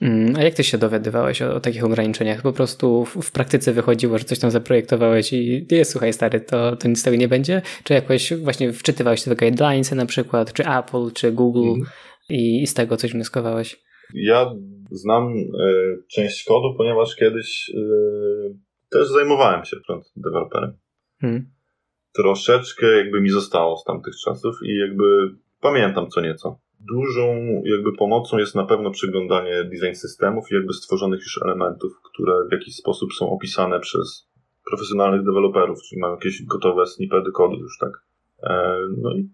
[0.00, 2.42] Mm, a jak ty się dowiadywałeś o, o takich ograniczeniach?
[2.42, 6.76] Po prostu w, w, praktyce wychodziło, że coś tam zaprojektowałeś i nie, słuchaj stary, to,
[6.76, 7.62] to nic z tego nie będzie?
[7.84, 11.86] Czy jakoś właśnie wczytywałeś te guidelinesy na przykład, czy Apple, czy Google mm.
[12.28, 13.80] i, i z tego coś wnioskowałeś?
[14.14, 14.54] Ja
[14.90, 18.58] znam y, część kodu, ponieważ kiedyś y,
[18.90, 20.78] też zajmowałem się front developerem.
[21.20, 21.50] Hmm.
[22.14, 25.04] Troszeczkę jakby mi zostało z tamtych czasów i jakby
[25.60, 26.60] pamiętam co nieco.
[26.80, 32.32] Dużą jakby pomocą jest na pewno przyglądanie design systemów i jakby stworzonych już elementów, które
[32.48, 34.30] w jakiś sposób są opisane przez
[34.70, 38.04] profesjonalnych deweloperów, czyli mają jakieś gotowe snippety kodu już, tak.
[38.42, 39.28] E, no i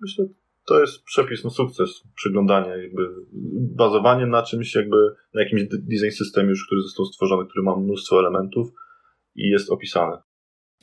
[0.00, 0.26] myślę,
[0.66, 3.08] to jest przepis na sukces, przyglądanie, jakby
[3.76, 4.96] bazowanie na czymś, jakby
[5.34, 8.68] na jakimś design systemie już, który został stworzony, który ma mnóstwo elementów
[9.34, 10.16] i jest opisany.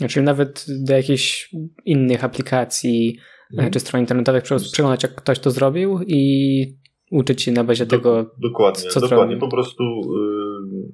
[0.10, 3.20] Czyli nawet do jakichś innych aplikacji
[3.54, 3.72] mhm.
[3.72, 8.32] czy stron internetowych przeglądać, jak ktoś to zrobił i uczyć się na bazie do, tego,
[8.42, 9.40] dokładnie, co Dokładnie, zrobił.
[9.40, 9.84] po prostu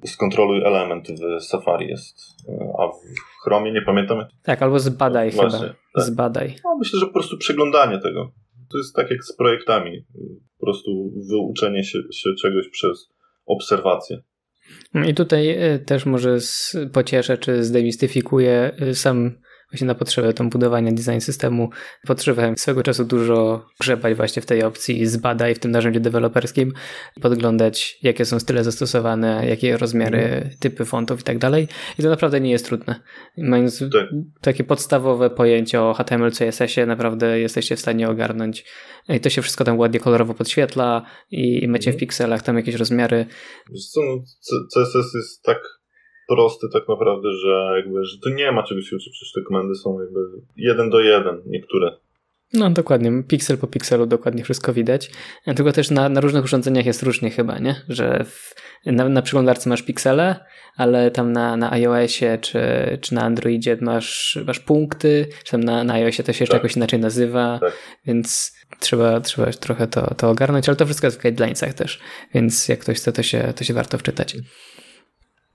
[0.04, 3.00] y, skontroluj element w Safari jest, y, a w
[3.44, 4.24] Chromie nie pamiętam.
[4.42, 5.48] Tak, albo zbadaj no, chyba.
[5.48, 6.04] Właśnie, tak.
[6.04, 6.54] Zbadaj.
[6.64, 8.32] No, myślę, że po prostu przeglądanie tego
[8.72, 10.04] to jest tak jak z projektami.
[10.58, 13.08] Po prostu wyuczenie się, się czegoś przez
[13.46, 14.22] obserwację.
[15.08, 16.38] I tutaj e, też może
[16.92, 19.30] pocieszę, czy zdemistyfikuję e, sam
[19.72, 21.70] właśnie na potrzebę tam budowania design systemu
[22.06, 26.72] potrzebowałem swego czasu dużo grzebać właśnie w tej opcji zbadaj w tym narzędziu deweloperskim,
[27.20, 30.50] podglądać jakie są style zastosowane, jakie rozmiary, mm.
[30.60, 31.68] typy fontów i tak dalej.
[31.98, 33.00] I to naprawdę nie jest trudne.
[33.38, 34.08] Mając tak.
[34.40, 38.64] takie podstawowe pojęcie o HTML, CSS-ie naprawdę jesteście w stanie ogarnąć.
[39.08, 42.00] I to się wszystko tam ładnie kolorowo podświetla i, i macie w mhm.
[42.00, 43.26] pikselach tam jakieś rozmiary.
[43.72, 44.22] Wiesz co, no,
[44.74, 45.81] CSS jest tak
[46.28, 49.74] prosty tak naprawdę, że jakby, że tu nie ma czego się uczyć, przecież te komendy
[49.74, 50.20] są jakby
[50.56, 51.96] jeden do jeden, niektóre.
[52.52, 55.10] No dokładnie, piksel po pikselu dokładnie wszystko widać.
[55.56, 57.82] Tylko też na, na różnych urządzeniach jest różnie chyba, nie?
[57.88, 58.54] Że w,
[58.86, 60.44] na, na przeglądarce masz piksele,
[60.76, 62.60] ale tam na, na iOSie czy,
[63.00, 66.62] czy na Androidzie masz, masz punkty, czy tam na, na iOSie to się jeszcze tak.
[66.62, 67.72] jakoś inaczej nazywa, tak.
[68.06, 72.00] więc trzeba, trzeba trochę to, to ogarnąć, ale to wszystko jest w guidelinesach też,
[72.34, 74.36] więc jak ktoś chce, to się, to się warto wczytać.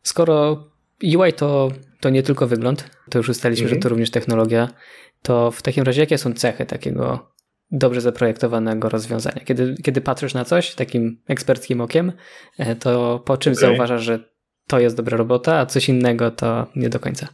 [0.07, 0.63] Skoro
[1.03, 3.77] UI to, to nie tylko wygląd, to już ustaliliśmy, mm -hmm.
[3.77, 4.67] że to również technologia,
[5.21, 7.19] to w takim razie jakie są cechy takiego
[7.71, 9.41] dobrze zaprojektowanego rozwiązania?
[9.45, 12.11] Kiedy, kiedy patrzysz na coś takim eksperckim okiem,
[12.59, 13.61] e, to po czym okay.
[13.61, 14.19] zauważasz, że
[14.67, 17.27] to jest dobra robota, a coś innego to nie do końca?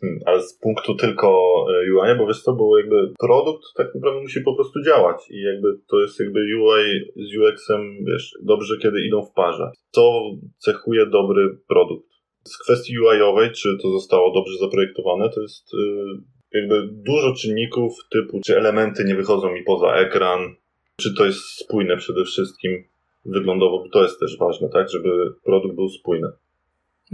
[0.00, 1.28] Hmm, ale z punktu tylko
[1.70, 5.42] e, UI, bo wiesz co, bo jakby produkt tak naprawdę musi po prostu działać i
[5.42, 6.84] jakby to jest jakby UI
[7.16, 9.70] z UX-em, wiesz, dobrze kiedy idą w parze.
[9.90, 10.20] Co
[10.58, 12.13] cechuje dobry produkt?
[12.48, 18.40] Z kwestii UI-owej, czy to zostało dobrze zaprojektowane, to jest y, jakby dużo czynników typu,
[18.46, 20.54] czy elementy nie wychodzą mi poza ekran,
[21.00, 22.84] czy to jest spójne przede wszystkim
[23.24, 25.08] wyglądowo, bo to jest też ważne, tak, żeby
[25.44, 26.28] produkt był spójny.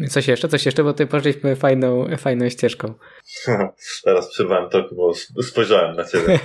[0.08, 2.94] Coś jeszcze, coś jeszcze, bo tutaj poszliśmy fajną, fajną ścieżką.
[4.04, 5.12] Teraz przerwałem to, bo
[5.42, 6.38] spojrzałem na ciebie.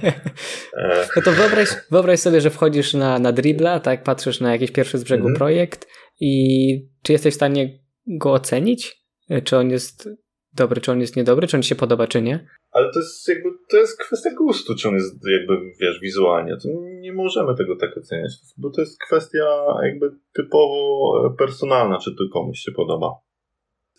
[1.16, 4.98] no to wyobraź, wyobraź sobie, że wchodzisz na, na Dribbla, tak, patrzysz na jakiś pierwszy
[4.98, 5.38] z brzegu mhm.
[5.38, 5.88] projekt
[6.20, 9.06] i czy jesteś w stanie go ocenić?
[9.30, 10.10] E, czy on jest
[10.54, 12.48] dobry, czy on jest niedobry, czy on się podoba, czy nie?
[12.72, 16.58] Ale to jest jakby, to jest kwestia gustu, czy on jest jakby, wiesz, wizualnie.
[16.58, 19.46] To nie możemy tego tak oceniać, bo to jest kwestia
[19.84, 23.12] jakby typowo e, personalna, czy to komuś się podoba.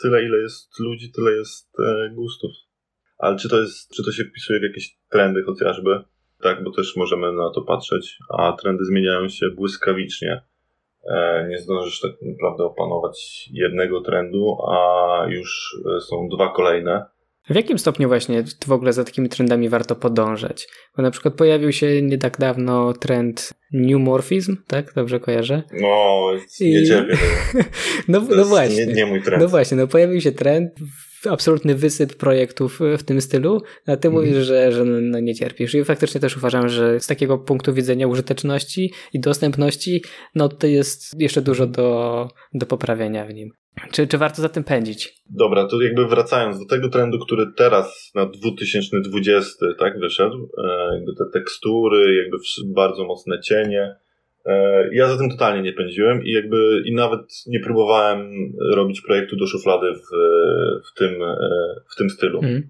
[0.03, 2.51] Tyle, ile jest ludzi, tyle jest e, gustów.
[3.19, 6.05] Ale czy to jest, czy to się wpisuje w jakieś trendy chociażby?
[6.43, 10.43] tak, bo też możemy na to patrzeć, a trendy zmieniają się błyskawicznie.
[11.15, 17.05] E, nie zdążysz tak naprawdę opanować jednego trendu, a już e, są dwa kolejne.
[17.51, 20.69] W jakim stopniu właśnie w ogóle za takimi trendami warto podążać?
[20.97, 24.95] Bo na przykład pojawił się nie tak dawno trend newmorphizm, tak?
[24.95, 25.63] Dobrze kojarzę?
[25.73, 26.87] No, nie I...
[26.87, 27.65] cierpię tego.
[28.09, 28.87] no, no właśnie.
[28.87, 29.43] Nie, nie mój trend.
[29.43, 30.71] No właśnie, no pojawił się trend
[31.31, 34.45] absolutny wysyp projektów w tym stylu, a ty mówisz, mhm.
[34.45, 35.75] że, że no, no nie cierpisz.
[35.75, 40.03] I faktycznie też uważam, że z takiego punktu widzenia użyteczności i dostępności,
[40.35, 43.51] no to jest jeszcze dużo do, do poprawienia w nim.
[43.93, 45.15] Czy, czy warto za tym pędzić?
[45.31, 51.15] Dobra, to jakby wracając do tego trendu, który teraz na 2020 tak wyszedł, e, jakby
[51.15, 52.37] te tekstury, jakby
[52.75, 54.06] bardzo mocne cienie, E,
[54.93, 58.33] ja za tym totalnie nie pędziłem i jakby i nawet nie próbowałem
[58.73, 60.09] robić projektu do szuflady w,
[60.89, 61.37] w, tym, e,
[61.93, 62.41] w tym stylu.
[62.43, 62.69] Mm.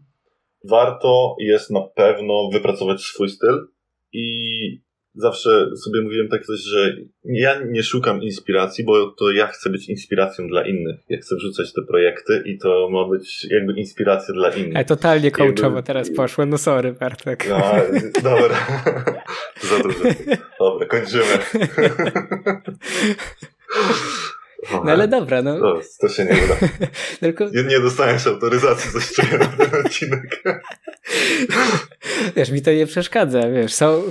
[0.65, 3.67] Warto jest na pewno wypracować swój styl
[4.13, 4.86] i
[5.17, 9.89] zawsze sobie mówiłem tak coś, że ja nie szukam inspiracji, bo to ja chcę być
[9.89, 10.97] inspiracją dla innych.
[11.09, 14.77] Ja chcę wrzucać te projekty i to ma być jakby inspiracja dla innych.
[14.77, 17.47] Ale totalnie coachowo teraz poszło, no sorry Bartek.
[17.49, 17.61] No,
[18.23, 18.67] dobra.
[19.71, 19.99] Za dużo.
[20.59, 21.39] Dobra, kończymy.
[24.73, 25.59] No ale dobra, no.
[25.59, 26.69] To, to się nie uda.
[27.21, 27.45] Tylko...
[27.45, 30.43] Nie, nie dostaniesz autoryzacji, czuję na ten odcinek.
[32.37, 34.03] Wiesz, mi to nie przeszkadza, wiesz, są,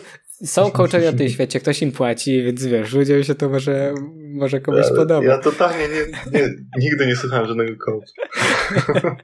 [0.44, 3.94] są coachowie na tym świecie, ktoś im płaci, więc wiesz, ludziom się to może,
[4.34, 5.26] może komuś ja, podoba.
[5.26, 9.16] Ja totalnie nie, nie, nigdy nie słuchałem żadnego coacha.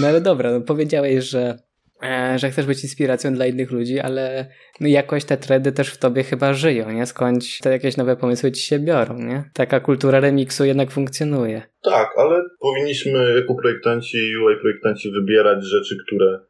[0.00, 1.58] No ale dobra, no powiedziałeś, że,
[2.02, 4.48] e, że chcesz być inspiracją dla innych ludzi, ale
[4.80, 7.06] no jakoś te trendy też w tobie chyba żyją, nie?
[7.06, 9.50] Skądś te jakieś nowe pomysły ci się biorą, nie?
[9.54, 11.62] Taka kultura remiksu jednak funkcjonuje.
[11.82, 16.40] Tak, ale powinniśmy jako projektanci, UI projektanci wybierać rzeczy, które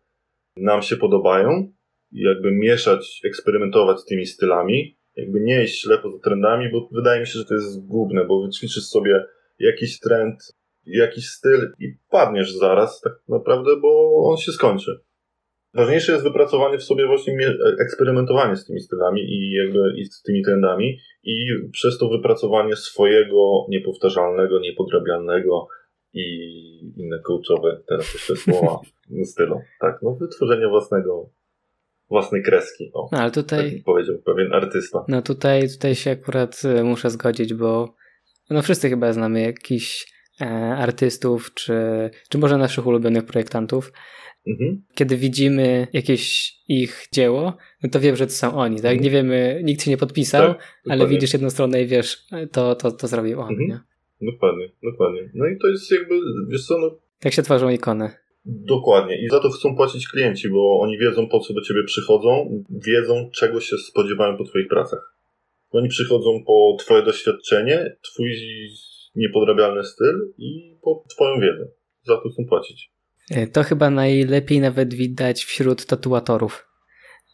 [0.57, 1.78] nam się podobają
[2.13, 7.27] jakby mieszać, eksperymentować z tymi stylami, jakby nie iść ślepo za trendami, bo wydaje mi
[7.27, 9.25] się, że to jest zgubne, bo wyćwiczysz sobie
[9.59, 10.39] jakiś trend,
[10.87, 15.01] jakiś styl i padniesz zaraz tak naprawdę, bo on się skończy.
[15.75, 20.43] Ważniejsze jest wypracowanie w sobie właśnie eksperymentowanie z tymi stylami i jakby i z tymi
[20.43, 25.69] trendami i przez to wypracowanie swojego niepowtarzalnego, niepodrabialnego
[26.13, 26.25] i
[26.97, 28.81] inne coachowe, teraz jeszcze słowa,
[29.33, 29.61] stylu.
[29.81, 31.31] Tak, no wytworzenie własnego
[32.11, 32.91] własnej kreski.
[32.95, 33.73] O, no, ale tutaj.
[33.73, 35.05] Tak powiedział pewien artysta.
[35.09, 37.95] No tutaj, tutaj się akurat e, muszę zgodzić, bo
[38.51, 40.45] no wszyscy chyba znamy jakichś e,
[40.77, 41.75] artystów, czy,
[42.29, 43.93] czy może naszych ulubionych projektantów.
[44.47, 44.83] Mhm.
[44.95, 48.93] Kiedy widzimy jakieś ich dzieło, no to wiem, że to są oni, tak?
[48.93, 49.05] Mhm.
[49.05, 52.93] Nie wiemy, nikt się nie podpisał, tak, ale widzisz jedną stronę i wiesz, to, to,
[52.93, 53.69] to zrobił on, mhm.
[53.69, 53.81] nie?
[54.33, 55.31] Dokładnie, dokładnie.
[55.35, 56.15] No i to jest jakby,
[56.49, 56.99] wiesz co, no...
[57.21, 58.11] Tak się tworzą ikony.
[58.45, 59.23] Dokładnie.
[59.23, 63.31] I za to chcą płacić klienci, bo oni wiedzą, po co do ciebie przychodzą, wiedzą,
[63.35, 65.15] czego się spodziewają po twoich pracach.
[65.71, 68.31] Oni przychodzą po twoje doświadczenie, twój
[69.15, 71.69] niepodrabialny styl i po twoją wiedzę.
[72.03, 72.91] Za to chcą płacić.
[73.31, 76.69] E, to chyba najlepiej nawet widać wśród tatuatorów.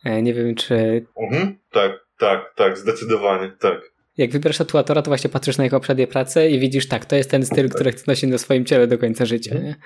[0.05, 1.07] E, nie wiem, czy...
[1.23, 3.95] Mhm, tak, tak, tak, zdecydowanie, tak.
[4.17, 7.31] Jak wybierasz tatuatora, to właśnie patrzysz na jego poprzednie prace i widzisz, tak, to jest
[7.31, 7.75] ten styl, tak.
[7.75, 9.55] który chce nosić na swoim ciele do końca życia.
[9.55, 9.69] Mhm.
[9.69, 9.77] Nie?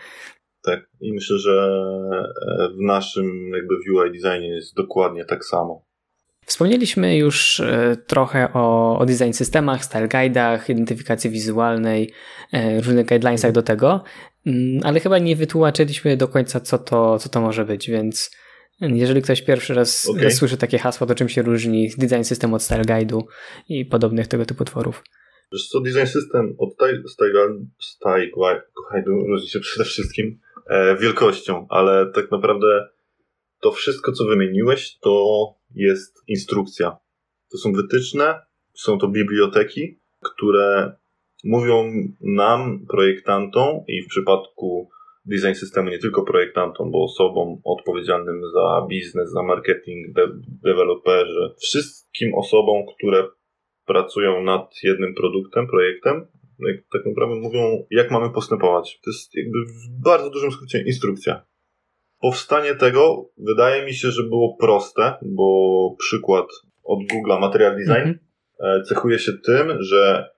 [0.70, 0.90] Tak.
[1.00, 1.70] I myślę, że
[2.12, 5.88] e, w naszym jakby w UI designie jest dokładnie tak samo.
[6.46, 12.12] Wspomnieliśmy już e, trochę o, o design systemach, style guide'ach, identyfikacji wizualnej,
[12.52, 14.04] e, różnych guidelinesach do tego,
[14.46, 18.30] mm, ale chyba nie wytłumaczyliśmy do końca, co to, co to może być, więc
[18.80, 20.30] jeżeli ktoś pierwszy raz okay.
[20.30, 23.22] słyszy takie hasło, to czym się różni design system od style guide'u
[23.68, 25.02] i podobnych tego typu tworów?
[25.52, 27.02] Wiesz co, design system od style,
[27.80, 28.30] style
[28.92, 30.40] guide'u różni się przede wszystkim
[31.00, 32.88] wielkością, ale tak naprawdę
[33.60, 36.96] to wszystko, co wymieniłeś, to jest instrukcja.
[37.52, 38.40] To są wytyczne,
[38.74, 40.92] są to biblioteki, które
[41.44, 44.88] mówią nam, projektantom i w przypadku
[45.24, 50.28] design systemu nie tylko projektantom, bo osobom odpowiedzialnym za biznes, za marketing, de
[50.64, 53.28] deweloperzy, wszystkim osobom, które
[53.86, 56.26] pracują nad jednym produktem, projektem,
[56.92, 59.00] tak naprawdę mówią, jak mamy postępować.
[59.04, 61.42] To jest jakby w bardzo dużym skrócie instrukcja.
[62.20, 66.46] Powstanie tego wydaje mi się, że było proste, bo przykład
[66.84, 68.82] od Google'a Material Design mm-hmm.
[68.82, 70.30] cechuje się tym, że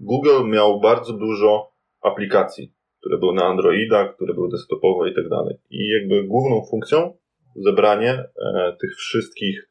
[0.00, 1.72] Google miał bardzo dużo
[2.02, 5.56] aplikacji, które były na Androida, które były desktopowe i tak dalej.
[5.70, 7.16] I jakby główną funkcją
[7.56, 9.68] zebranie e, tych wszystkich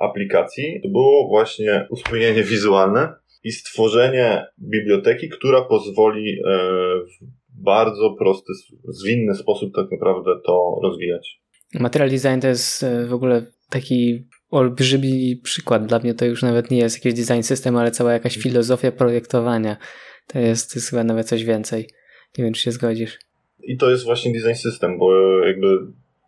[0.00, 3.14] aplikacji to było właśnie uspójnienie wizualne
[3.44, 6.58] i stworzenie biblioteki, która pozwoli e,
[6.98, 8.52] w bardzo prosty,
[8.88, 11.40] zwinny sposób tak naprawdę to rozwijać.
[11.74, 15.86] Material design to jest e, w ogóle taki olbrzymi przykład.
[15.86, 19.76] Dla mnie to już nawet nie jest jakiś design system, ale cała jakaś filozofia projektowania.
[20.26, 21.88] To jest, to jest chyba nawet coś więcej.
[22.38, 23.18] Nie wiem, czy się zgodzisz.
[23.62, 25.66] I to jest właśnie design system, bo jakby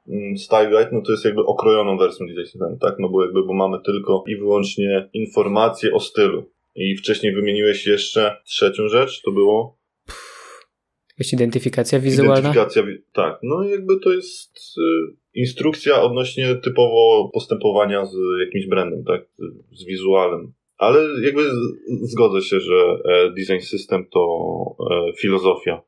[0.08, 2.94] mm, Style Guide, no to jest jakby okrojoną wersją design system, tak?
[2.98, 6.44] No bo jakby, bo mamy tylko i wyłącznie informacje o stylu.
[6.74, 9.78] I wcześniej wymieniłeś jeszcze trzecią rzecz, to było?
[11.18, 12.38] Jakaś identyfikacja wizualna?
[12.38, 13.38] Identyfikacja, tak.
[13.42, 18.16] No jakby to jest y, instrukcja odnośnie typowo postępowania z
[18.46, 19.28] jakimś brandem, tak?
[19.72, 20.52] Z wizualem.
[20.76, 21.42] Ale jakby
[22.02, 24.46] zgodzę się, że e, design system to
[24.90, 25.82] e, filozofia.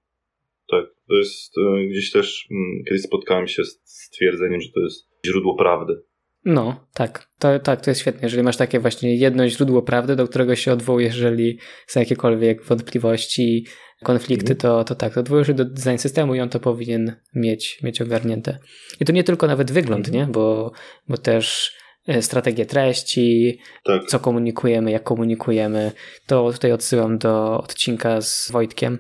[0.71, 5.09] Tak, to jest e, gdzieś też, mm, kiedyś spotkałem się z stwierdzeniem, że to jest
[5.27, 6.03] źródło prawdy.
[6.45, 7.29] No, tak.
[7.39, 8.21] To, tak, to jest świetne.
[8.23, 13.67] Jeżeli masz takie właśnie jedno źródło prawdy, do którego się odwołujesz, jeżeli są jakiekolwiek wątpliwości,
[14.03, 14.61] konflikty, mhm.
[14.61, 18.03] to, to tak, to odwołujesz się do design systemu i on to powinien mieć, mieć
[18.03, 18.59] ogarnięte.
[19.01, 20.27] I to nie tylko nawet wygląd, mhm.
[20.27, 20.33] nie?
[20.33, 20.73] Bo,
[21.09, 21.77] bo też
[22.09, 24.05] e, strategie treści, tak.
[24.07, 25.93] co komunikujemy, jak komunikujemy.
[26.27, 28.99] To tutaj odsyłam do odcinka z Wojtkiem,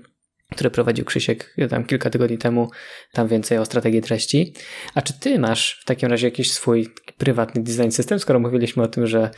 [0.55, 2.71] który prowadził Krzysiek tam kilka tygodni temu,
[3.13, 4.55] tam więcej o strategii treści.
[4.95, 6.87] A czy ty masz w takim razie jakiś swój
[7.19, 9.31] prywatny design system, skoro mówiliśmy o tym, że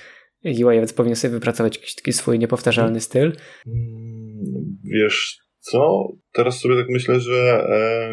[0.44, 3.32] UI powinien sobie wypracować jakiś taki swój niepowtarzalny styl?
[3.66, 6.08] Mm, wiesz co?
[6.32, 8.12] Teraz sobie tak myślę, że e,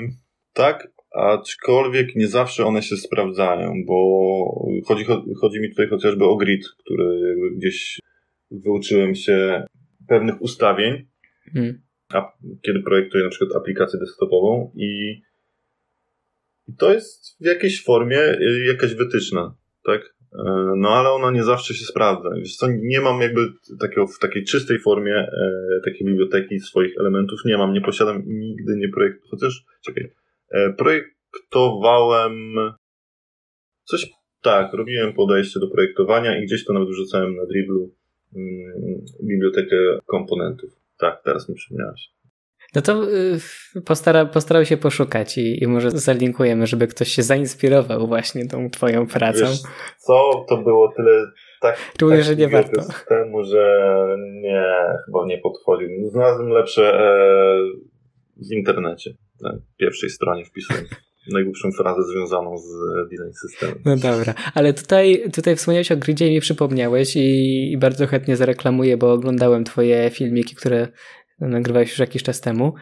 [0.54, 3.96] tak, aczkolwiek nie zawsze one się sprawdzają, bo
[4.88, 5.06] chodzi,
[5.42, 8.00] chodzi mi tutaj chociażby o grid, który gdzieś
[8.52, 9.64] wyuczyłem się
[10.08, 11.08] pewnych ustawień,
[11.54, 11.84] hmm
[12.62, 15.22] kiedy projektuję na przykład aplikację desktopową i,
[16.78, 19.56] to jest w jakiejś formie y, jakaś wytyczna,
[19.86, 20.14] tak?
[20.34, 22.30] E, no ale ona nie zawsze się sprawdza.
[22.36, 23.48] Wiesz co, nie mam jakby
[23.80, 25.30] takiego, w takiej czystej formie e,
[25.86, 29.30] takiej biblioteki swoich elementów nie mam, nie posiadam i nigdy nie projektuję.
[29.32, 30.12] Chociaż, czekaj,
[30.52, 32.56] e, projektowałem
[33.84, 34.12] coś,
[34.42, 37.96] tak, robiłem podejście do projektowania i gdzieś to nawet wrzucałem na driblu
[38.36, 40.83] mm, bibliotekę komponentów.
[41.04, 42.10] Tak, teraz mi przypomniałeś.
[42.76, 43.12] No to
[43.76, 48.70] y, postara, postarał się poszukać i, i, może zalinkujemy, żeby ktoś się zainspirował właśnie tą
[48.70, 49.40] twoją pracą.
[49.40, 49.62] Wiesz
[49.98, 51.26] co, to było tyle
[51.62, 52.82] tak, Czuję, tak że nie warto.
[53.10, 53.88] temu, że
[54.42, 54.66] nie,
[55.06, 55.88] chyba nie podchodził.
[56.12, 57.18] Znalazłem lepsze e,
[58.38, 60.90] w internecie, na pierwszej stronie wpisując
[61.32, 62.68] najgłupszą frazę związaną z
[63.10, 63.82] design systemem.
[63.86, 68.36] No dobra, ale tutaj, tutaj wspomniałeś o gridzie i mi przypomniałeś i, i bardzo chętnie
[68.36, 70.88] zareklamuję, bo oglądałem twoje filmiki, które
[71.40, 72.74] nagrywałeś już jakiś czas temu.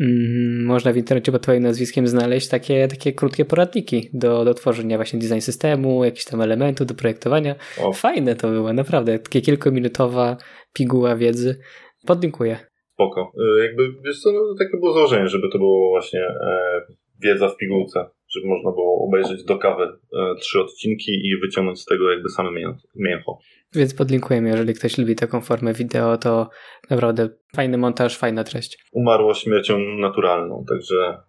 [0.00, 4.96] Mm, można w internecie pod twoim nazwiskiem znaleźć takie, takie krótkie poradniki do, do tworzenia
[4.96, 7.54] właśnie design systemu, jakichś tam elementów do projektowania.
[7.80, 7.92] O.
[7.92, 9.18] Fajne to było, naprawdę.
[9.18, 10.36] Takie kilkuminutowa
[10.72, 11.60] piguła wiedzy.
[12.06, 12.58] Podlinkuję.
[12.92, 13.32] Spoko.
[13.58, 16.82] Y, jakby, wiesz co, no, takie było założenie, żeby to było właśnie e,
[17.22, 21.84] wiedza w pigułce, żeby można było obejrzeć do kawy e, trzy odcinki i wyciągnąć z
[21.84, 22.50] tego jakby same
[22.96, 23.38] mięcho.
[23.74, 26.48] Więc podlinkujemy, jeżeli ktoś lubi taką formę wideo, to
[26.90, 28.84] naprawdę fajny montaż, fajna treść.
[28.92, 31.22] Umarło śmiercią naturalną, także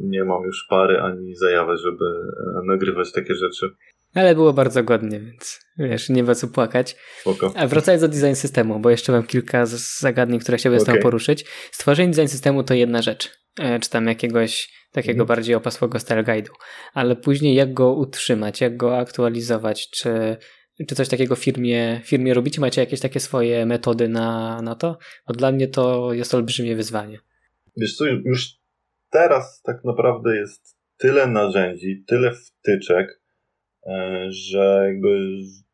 [0.00, 3.66] nie mam już pary ani zajawy, żeby e, nagrywać takie rzeczy.
[4.14, 6.96] Ale było bardzo godnie, więc wiesz, nie ma co płakać.
[7.20, 7.52] Spoko.
[7.56, 9.66] A wracając do design systemu, bo jeszcze mam kilka
[10.00, 11.00] zagadnień, które chciałbym okay.
[11.00, 11.44] z poruszyć.
[11.70, 13.45] Stworzenie design systemu to jedna rzecz.
[13.60, 15.26] E, czy tam jakiegoś takiego mhm.
[15.26, 16.50] bardziej opasłego style guide'u.
[16.94, 20.36] Ale później jak go utrzymać, jak go aktualizować, czy
[20.88, 22.60] czy coś takiego w firmie, firmie robicie?
[22.60, 24.98] Macie jakieś takie swoje metody na, na to?
[25.28, 27.18] Bo dla mnie to jest olbrzymie wyzwanie.
[27.76, 28.48] Wiesz co, już
[29.10, 33.20] teraz tak naprawdę jest tyle narzędzi, tyle wtyczek,
[33.86, 35.18] e, że jakby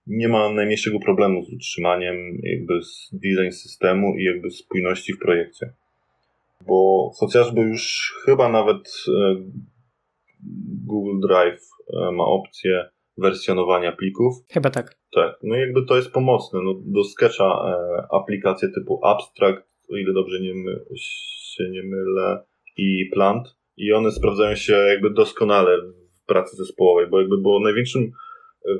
[0.06, 2.80] nie ma najmniejszego problemu z utrzymaniem jakby
[3.12, 5.72] design systemu i jakby spójności w projekcie.
[6.66, 9.36] Bo chociażby już chyba nawet e,
[10.86, 11.62] Google Drive
[11.94, 12.88] e, ma opcję
[13.18, 14.34] wersjonowania plików.
[14.50, 14.98] Chyba tak.
[15.14, 16.60] Tak, no jakby to jest pomocne.
[16.62, 22.44] No, do Sketcha e, aplikacje typu Abstract, o ile dobrze nie my, się nie mylę,
[22.76, 25.78] i Plant i one sprawdzają się jakby doskonale
[26.22, 28.12] w pracy zespołowej, bo jakby było największym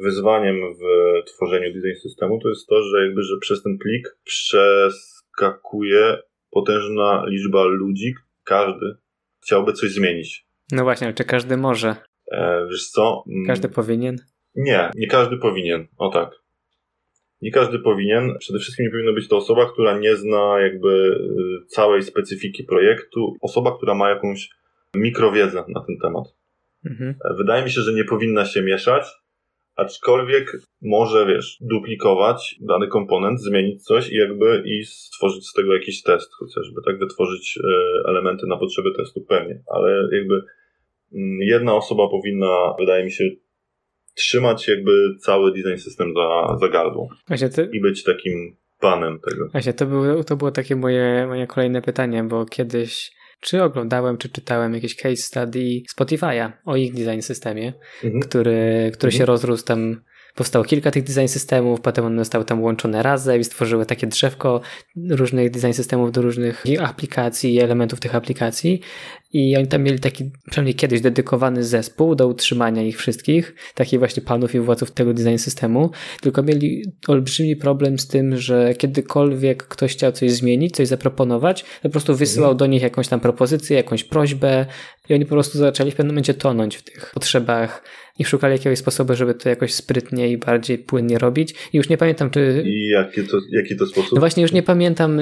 [0.03, 0.85] wyzwaniem w
[1.27, 6.19] tworzeniu design systemu to jest to, że jakby, że przez ten plik przeskakuje
[6.53, 8.97] potężna liczba ludzi, każdy
[9.45, 10.47] chciałby coś zmienić.
[10.73, 11.97] No właśnie, czy każdy może?
[12.33, 13.25] E, wiesz co?
[13.29, 13.47] Mm.
[13.47, 14.17] Każdy powinien?
[14.55, 15.87] Nie, nie każdy powinien.
[15.99, 16.31] O tak.
[17.43, 18.39] Nie każdy powinien.
[18.39, 23.37] Przede wszystkim nie powinna być to osoba, która nie zna jakby y, całej specyfiki projektu.
[23.41, 24.51] Osoba, która ma jakąś
[24.95, 26.25] mikrowiedzę na ten temat.
[26.85, 27.15] Mhm.
[27.25, 29.05] E, wydaje mi się, że nie powinna się mieszać,
[29.77, 30.53] aczkolwiek
[30.83, 36.31] może, wiesz, duplikować dany komponent, zmienić coś i jakby i stworzyć z tego jakiś test
[36.35, 40.43] chociażby, tak, wytworzyć e, elementy na potrzeby testu pewnie, ale jakby
[41.15, 43.25] Mm, jedna osoba powinna, wydaje mi się,
[44.15, 47.09] trzymać jakby cały design system za, za gardło.
[47.55, 47.69] Ty...
[47.73, 49.49] I być takim panem tego.
[49.53, 53.11] Właśnie, to było, to było takie moje, moje kolejne pytanie, bo kiedyś
[53.43, 57.73] czy oglądałem, czy czytałem jakieś case study Spotify'a o ich design systemie,
[58.05, 58.23] mhm.
[58.23, 59.19] który, który mhm.
[59.19, 60.01] się rozrósł tam
[60.35, 64.61] powstało kilka tych design systemów, potem one zostały tam łączone razem i stworzyły takie drzewko
[65.11, 68.81] różnych design systemów do różnych aplikacji i elementów tych aplikacji.
[69.33, 74.23] I oni tam mieli taki, przynajmniej kiedyś, dedykowany zespół do utrzymania ich wszystkich, takich właśnie
[74.23, 79.93] panów i władców tego design systemu, tylko mieli olbrzymi problem z tym, że kiedykolwiek ktoś
[79.93, 84.67] chciał coś zmienić, coś zaproponować, po prostu wysyłał do nich jakąś tam propozycję, jakąś prośbę
[85.09, 87.83] i oni po prostu zaczęli w pewnym momencie tonąć w tych potrzebach
[88.19, 91.55] i szukali jakiegoś sposobu, żeby to jakoś sprytnie i bardziej płynnie robić.
[91.73, 92.63] I już nie pamiętam, czy.
[92.67, 94.13] I jaki to, jaki to sposób?
[94.13, 95.21] No właśnie, już nie pamiętam,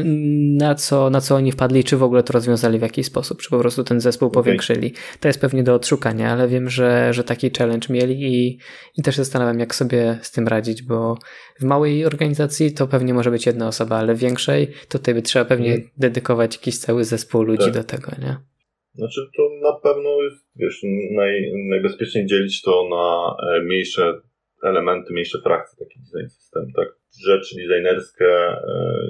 [0.56, 3.50] na co, na co oni wpadli, czy w ogóle to rozwiązali w jakiś sposób, czy
[3.50, 4.42] po prostu ten zespół okay.
[4.42, 4.92] powiększyli.
[5.20, 8.58] To jest pewnie do odszukania, ale wiem, że, że taki challenge mieli i,
[8.96, 11.18] i też zastanawiam, jak sobie z tym radzić, bo
[11.60, 15.22] w małej organizacji to pewnie może być jedna osoba, ale w większej to tutaj by
[15.22, 15.88] trzeba pewnie hmm.
[15.96, 17.74] dedykować jakiś cały zespół ludzi tak.
[17.74, 18.49] do tego, nie?
[18.94, 20.80] Znaczy to na pewno jest, wiesz,
[21.10, 24.20] naj, najbezpieczniej dzielić to na e, mniejsze
[24.62, 26.88] elementy, mniejsze frakcje taki design system, tak?
[27.26, 28.58] Rzeczy designerskie e,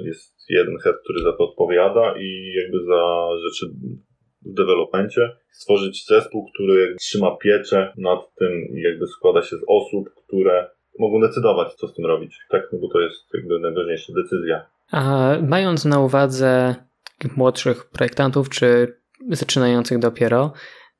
[0.05, 3.65] jest jeden head, który za to odpowiada i jakby za rzeczy
[4.45, 5.21] w developmencie
[5.51, 10.69] stworzyć zespół, który trzyma pieczę nad tym i jakby składa się z osób, które
[10.99, 12.63] mogą decydować, co z tym robić, tak?
[12.73, 14.65] No bo to jest jakby najważniejsza decyzja.
[14.91, 16.75] A mając na uwadze
[17.37, 20.53] młodszych projektantów, czy zaczynających dopiero.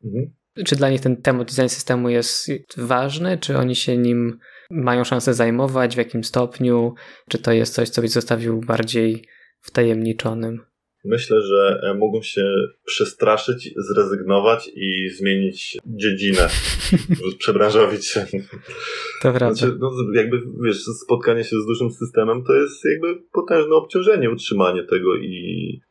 [0.06, 0.34] Mhm.
[0.66, 3.38] Czy dla nich ten temat design systemu jest ważny?
[3.38, 4.40] Czy oni się nim
[4.72, 5.96] mają szansę zajmować?
[5.96, 6.94] W jakim stopniu?
[7.30, 9.28] Czy to jest coś, co byś zostawił bardziej
[9.62, 10.62] wtajemniczonym?
[11.06, 12.44] Myślę, że e, mogą się
[12.86, 16.48] przestraszyć, zrezygnować i zmienić dziedzinę,
[17.40, 18.26] przebranżowić się.
[19.22, 19.54] To prawda.
[19.54, 24.84] Znaczy, no, jakby, wiesz, spotkanie się z dużym systemem to jest jakby potężne obciążenie, utrzymanie
[24.84, 25.82] tego i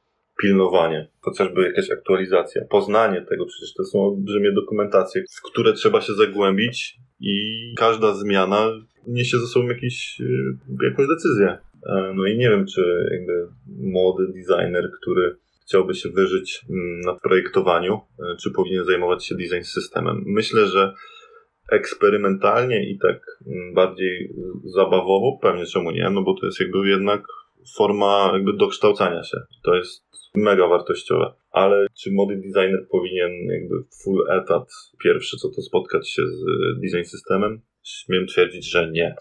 [0.43, 6.13] pilnowanie, chociażby jakaś aktualizacja, poznanie tego, przecież to są olbrzymie dokumentacje, w które trzeba się
[6.13, 7.35] zagłębić i
[7.77, 8.73] każda zmiana
[9.07, 11.59] niesie ze sobą jakiś, y, jakąś decyzję.
[11.87, 17.15] E, no i nie wiem, czy jakby młody designer, który chciałby się wyżyć mm, na
[17.15, 20.23] projektowaniu, e, czy powinien zajmować się design systemem.
[20.27, 20.95] Myślę, że
[21.71, 24.35] eksperymentalnie i tak mm, bardziej
[24.65, 27.23] zabawowo, pewnie czemu nie, no bo to jest jakby jednak
[27.77, 29.39] forma jakby dokształcania się.
[29.65, 31.33] To jest mega wartościowe.
[31.51, 33.75] Ale czy młody designer powinien jakby
[34.05, 34.69] full etat
[35.05, 36.41] pierwszy co to spotkać się z
[36.81, 37.61] design systemem?
[37.85, 39.15] Śmiem twierdzić, że nie.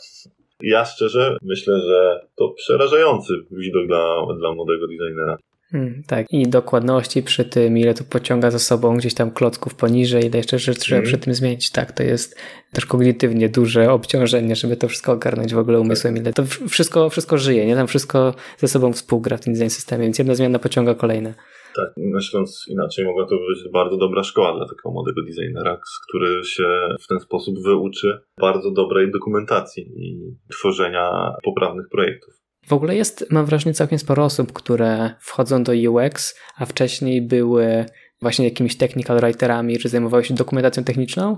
[0.62, 5.38] Ja szczerze myślę, że to przerażający widok dla, dla młodego designera.
[5.72, 10.26] Hmm, tak, i dokładności przy tym, ile to pociąga za sobą gdzieś tam klocków poniżej,
[10.26, 11.72] ile jeszcze rzeczy trzeba przy tym zmienić.
[11.72, 12.40] Tak, to jest
[12.74, 17.38] też kognitywnie duże obciążenie, żeby to wszystko ogarnąć w ogóle umysłem, ile to wszystko, wszystko
[17.38, 17.76] żyje, nie?
[17.76, 21.34] Tam wszystko ze sobą współgra w tym design systemie, więc jedna zmiana pociąga kolejne.
[21.76, 26.68] Tak, myśląc inaczej, mogła to być bardzo dobra szkoła dla takiego młodego designera, który się
[27.02, 32.39] w ten sposób wyuczy bardzo dobrej dokumentacji i tworzenia poprawnych projektów.
[32.70, 37.86] W ogóle jest, mam wrażenie, całkiem sporo osób, które wchodzą do UX, a wcześniej były
[38.22, 41.38] właśnie jakimiś technical writerami, czy zajmowały się dokumentacją techniczną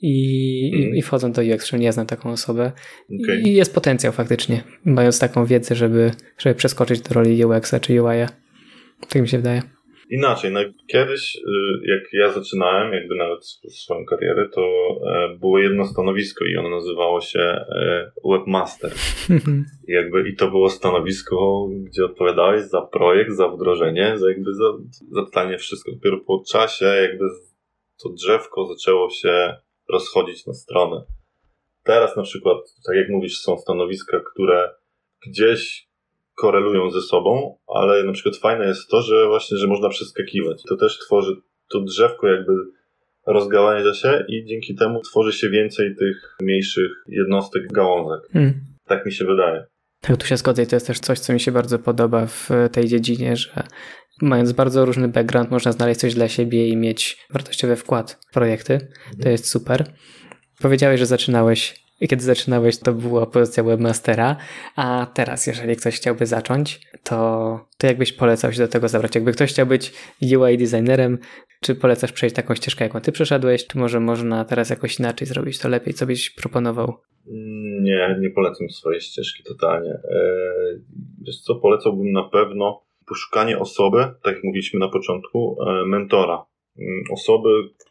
[0.00, 0.96] i, mm.
[0.96, 2.72] i wchodzą do UX, że nie znam taką osobę.
[3.22, 3.40] Okay.
[3.40, 8.28] I jest potencjał faktycznie, mając taką wiedzę, żeby, żeby przeskoczyć do roli UX-a czy UI-a.
[9.08, 9.62] Tak mi się wydaje.
[10.10, 11.40] Inaczej, no kiedyś, y,
[11.84, 14.62] jak ja zaczynałem, jakby nawet swoją karierę, to
[15.06, 18.92] e, było jedno stanowisko i ono nazywało się e, Webmaster.
[19.88, 24.64] I jakby i to było stanowisko, gdzie odpowiadałeś za projekt, za wdrożenie, za jakby za,
[25.10, 25.92] za totalnie wszystko.
[25.92, 27.24] Dopiero po czasie jakby
[28.02, 29.56] to drzewko zaczęło się
[29.88, 31.04] rozchodzić na stronę.
[31.84, 34.74] Teraz na przykład, tak jak mówisz, są stanowiska, które
[35.26, 35.88] gdzieś
[36.36, 40.62] korelują ze sobą, ale na przykład fajne jest to, że właśnie, że można przeskakiwać.
[40.68, 41.36] To też tworzy
[41.70, 42.52] to drzewko jakby
[43.26, 48.30] rozgałęzia się i dzięki temu tworzy się więcej tych mniejszych jednostek gałązek.
[48.32, 48.54] Hmm.
[48.84, 49.66] Tak mi się wydaje.
[50.00, 52.50] Tak, tu się zgodzę i to jest też coś, co mi się bardzo podoba w
[52.72, 53.62] tej dziedzinie, że
[54.22, 58.78] mając bardzo różny background można znaleźć coś dla siebie i mieć wartościowy wkład w projekty.
[58.78, 59.32] To mhm.
[59.32, 59.84] jest super.
[60.62, 64.36] Powiedziałeś, że zaczynałeś i kiedy zaczynałeś, to była pozycja webmastera,
[64.76, 69.14] a teraz, jeżeli ktoś chciałby zacząć, to, to jakbyś polecał się do tego zabrać?
[69.14, 69.92] Jakby ktoś chciał być
[70.36, 71.18] UI designerem,
[71.60, 75.58] czy polecasz przejść taką ścieżkę, jaką ty przeszedłeś, czy może można teraz jakoś inaczej zrobić
[75.58, 75.94] to lepiej?
[75.94, 76.94] Co byś proponował?
[77.80, 79.90] Nie, nie polecam swojej ścieżki totalnie.
[79.90, 80.80] Eee,
[81.26, 86.46] wiesz co, polecałbym na pewno poszukanie osoby, tak jak mówiliśmy na początku, e, mentora.
[86.78, 87.48] mm, osoby,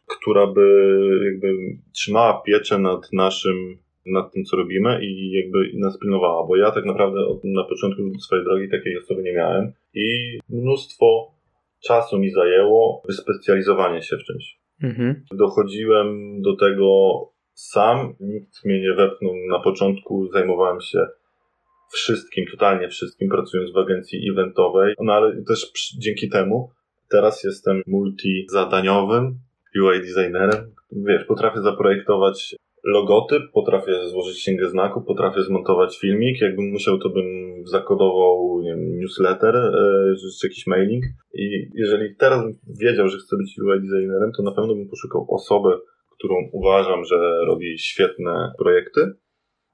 [0.08, 0.90] która by
[1.32, 1.54] jakby
[1.94, 6.86] trzymała pieczę nad naszym, nad tym, co robimy i jakby nas pilnowała, bo ja tak
[6.86, 11.32] naprawdę na początku swojej drogi takiej osoby nie miałem i mnóstwo
[11.84, 14.58] czasu mi zajęło wyspecjalizowanie się w czymś.
[14.84, 15.26] Mhm.
[15.34, 17.20] Dochodziłem do tego
[17.54, 21.08] sam, nikt mnie nie wepchnął na początku, zajmowałem się
[21.92, 26.70] wszystkim, totalnie wszystkim, pracując w agencji eventowej, no ale też dzięki temu
[27.10, 29.40] teraz jestem multizadaniowym
[29.82, 30.72] UI designerem.
[30.92, 36.42] Wiesz, potrafię zaprojektować logotyp, potrafię złożyć księgę znaku, potrafię zmontować filmik.
[36.42, 37.28] Jakbym musiał, to bym
[37.66, 41.06] zakodował wiem, newsletter e, czy jakiś mailing.
[41.34, 42.44] I jeżeli teraz
[42.80, 45.70] wiedział, że chcę być UI designerem, to na pewno bym poszukał osoby,
[46.18, 47.16] którą uważam, że
[47.48, 49.14] robi świetne projekty.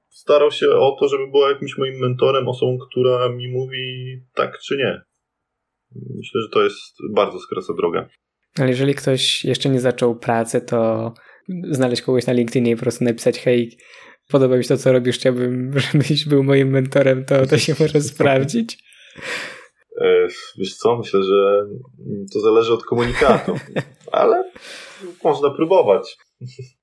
[0.08, 4.76] Starał się o to, żeby była jakimś moim mentorem, osobą, która mi mówi tak czy
[4.76, 5.00] nie.
[6.16, 8.08] Myślę, że to jest bardzo skresa droga.
[8.58, 11.12] Ale jeżeli ktoś jeszcze nie zaczął pracy, to
[11.70, 13.78] znaleźć kogoś na LinkedInie i po prostu napisać hej,
[14.30, 18.00] podoba mi się to, co robisz, chciałbym, żebyś był moim mentorem, to to się może
[18.12, 18.78] sprawdzić.
[20.00, 20.26] E,
[20.58, 21.66] wiesz co, myślę, że
[22.32, 23.52] to zależy od komunikatu,
[24.12, 24.44] ale
[25.24, 26.16] można próbować.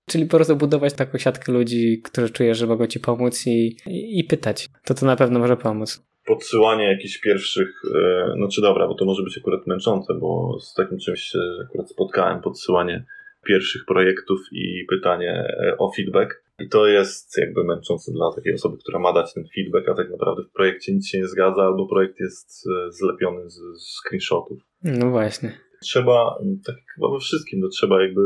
[0.09, 4.19] Czyli po prostu budować taką siatkę ludzi, którzy czujesz, że mogą ci pomóc i, i,
[4.19, 4.67] i pytać.
[4.85, 6.03] To to na pewno może pomóc.
[6.25, 10.73] Podsyłanie jakichś pierwszych, e, no czy dobra, bo to może być akurat męczące, bo z
[10.73, 11.39] takim czymś się
[11.69, 13.05] akurat spotkałem, podsyłanie
[13.47, 16.43] pierwszych projektów i pytanie e, o feedback.
[16.59, 20.11] I to jest jakby męczące dla takiej osoby, która ma dać ten feedback, a tak
[20.11, 24.59] naprawdę w projekcie nic się nie zgadza, albo projekt jest e, zlepiony z, screenshotów.
[24.83, 25.59] No właśnie.
[25.81, 28.21] Trzeba, tak chyba we wszystkim, no trzeba jakby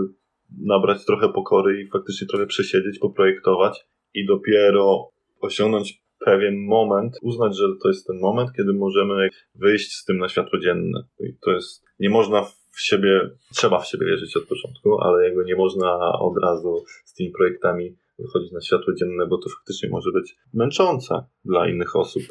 [0.60, 5.10] nabrać trochę pokory i faktycznie trochę przesiedzieć, poprojektować i dopiero
[5.42, 10.30] osiągnąć pewien moment, uznać, że to jest ten moment, kiedy możemy wyjść z tym na
[10.30, 11.04] światło dzienne.
[11.20, 15.44] I to jest, nie można w siebie, trzeba w siebie wierzyć od początku, ale jego
[15.44, 20.12] nie można od razu z tymi projektami wychodzić na światło dzienne, bo to faktycznie może
[20.12, 22.24] być męczące dla innych osób.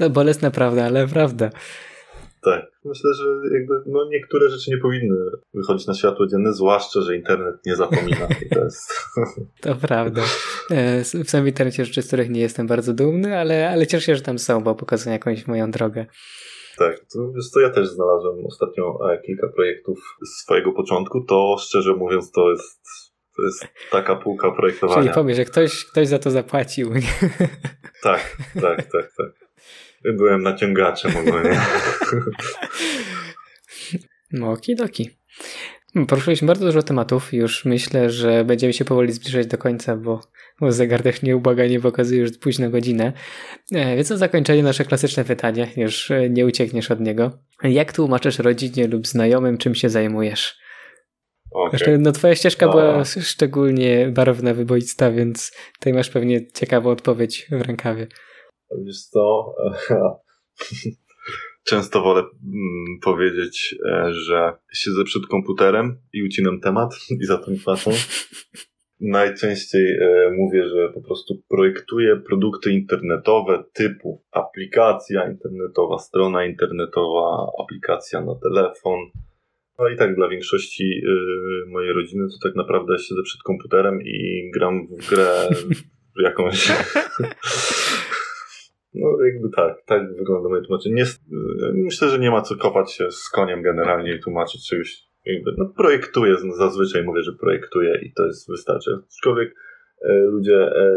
[0.00, 1.50] No bolesna prawda, ale prawda.
[2.44, 2.74] Tak.
[2.84, 3.24] Myślę, że
[3.54, 5.16] jakby no, niektóre rzeczy nie powinny
[5.54, 8.28] wychodzić na światło dzienne, zwłaszcza, że internet nie zapomina.
[8.54, 8.92] To, jest...
[9.60, 10.22] to prawda.
[10.70, 14.16] E, w samym internecie rzeczy, z których nie jestem bardzo dumny, ale, ale cieszę się,
[14.16, 16.06] że tam są, bo pokazują jakąś moją drogę.
[16.78, 21.20] Tak, to, to ja też znalazłem ostatnio e, kilka projektów z swojego początku.
[21.20, 22.80] To szczerze mówiąc, to jest,
[23.36, 25.02] to jest taka półka projektowania.
[25.02, 26.90] Czyli powiesz, że ktoś, ktoś za to zapłacił.
[28.02, 29.48] Tak, tak, tak, tak.
[30.04, 31.60] Byłem naciągaczem ogólnie.
[34.32, 35.10] No, okidoki.
[36.08, 37.32] Poruszyliśmy bardzo dużo tematów.
[37.32, 40.20] Już myślę, że będziemy się powoli zbliżać do końca, bo,
[40.60, 43.12] bo zegar też nieubłaganie pokazuje już późną godzinę.
[43.72, 45.68] E, więc na zakończenie nasze klasyczne pytanie.
[45.76, 47.38] Już e, nie uciekniesz od niego.
[47.62, 50.64] Jak tłumaczysz rodzinie lub znajomym, czym się zajmujesz?
[51.50, 51.98] Okay.
[51.98, 58.06] no twoja ścieżka była szczególnie barwna, wyboista, więc tutaj masz pewnie ciekawą odpowiedź w rękawie.
[58.84, 59.54] Wiesz co?
[61.64, 66.90] Często wolę mm, powiedzieć, e, że siedzę przed komputerem i ucinam temat
[67.22, 67.90] i za tym płacą.
[69.00, 78.20] Najczęściej e, mówię, że po prostu projektuję produkty internetowe typu aplikacja internetowa, strona internetowa, aplikacja
[78.20, 78.98] na telefon.
[79.78, 84.50] No i tak dla większości e, mojej rodziny to tak naprawdę siedzę przed komputerem i
[84.54, 85.48] gram w grę
[86.24, 86.68] jakąś
[88.94, 90.94] No jakby tak, tak wygląda moje tłumaczenie.
[90.94, 91.04] Nie,
[91.72, 95.02] myślę, że nie ma co kopać się z koniem generalnie i tłumaczyć czegoś.
[95.24, 98.90] Jakby, no projektuję, zazwyczaj mówię, że projektuję i to jest wystarczy.
[99.06, 99.54] Aczkolwiek
[100.08, 100.96] e, ludzie e,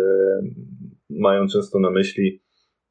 [1.09, 2.41] mają często na myśli,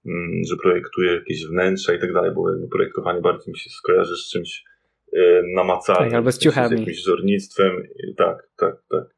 [0.07, 3.71] m, mm, że projektuję jakieś wnętrza i tak dalej, bo jakby projektowanie bardziej mi się
[3.71, 4.65] skojarzy z czymś
[5.13, 6.11] e, namacalnym.
[6.11, 6.77] Tak, albo z ciuchami.
[6.77, 7.83] Z jakimś wzornictwem.
[8.17, 9.16] Tak, tak, tak.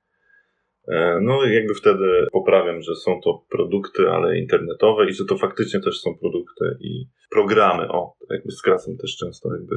[0.89, 5.81] E, no jakby wtedy poprawiam, że są to produkty, ale internetowe i że to faktycznie
[5.81, 7.89] też są produkty i programy.
[7.89, 9.77] O, jakby skracam też często jakby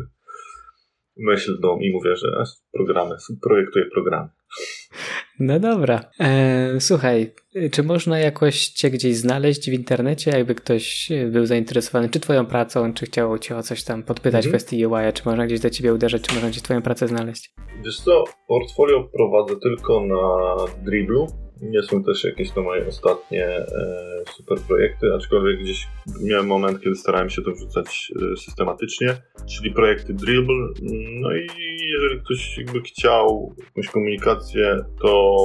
[1.22, 2.44] myśl do i mówię, że
[2.74, 4.30] programy, projektuję programy.
[5.40, 6.02] No dobra.
[6.20, 7.34] E, słuchaj,
[7.72, 12.94] czy można jakoś cię gdzieś znaleźć w internecie, jakby ktoś był zainteresowany czy twoją pracą,
[12.94, 14.50] czy chciał cię o coś tam podpytać mhm.
[14.50, 17.54] w kwestii UI, czy można gdzieś do ciebie uderzyć, czy można gdzieś twoją pracę znaleźć?
[17.86, 21.28] Wiesz co, portfolio prowadzę tylko na Dribblu.
[21.62, 25.88] Nie są też jakieś to moje ostatnie e, super projekty, aczkolwiek gdzieś
[26.22, 29.18] miałem moment, kiedy starałem się to wrzucać e, systematycznie,
[29.50, 30.68] czyli projekty Dribble.
[31.22, 31.48] No i
[31.86, 35.36] jeżeli ktoś jakby chciał jakąś komunikację, to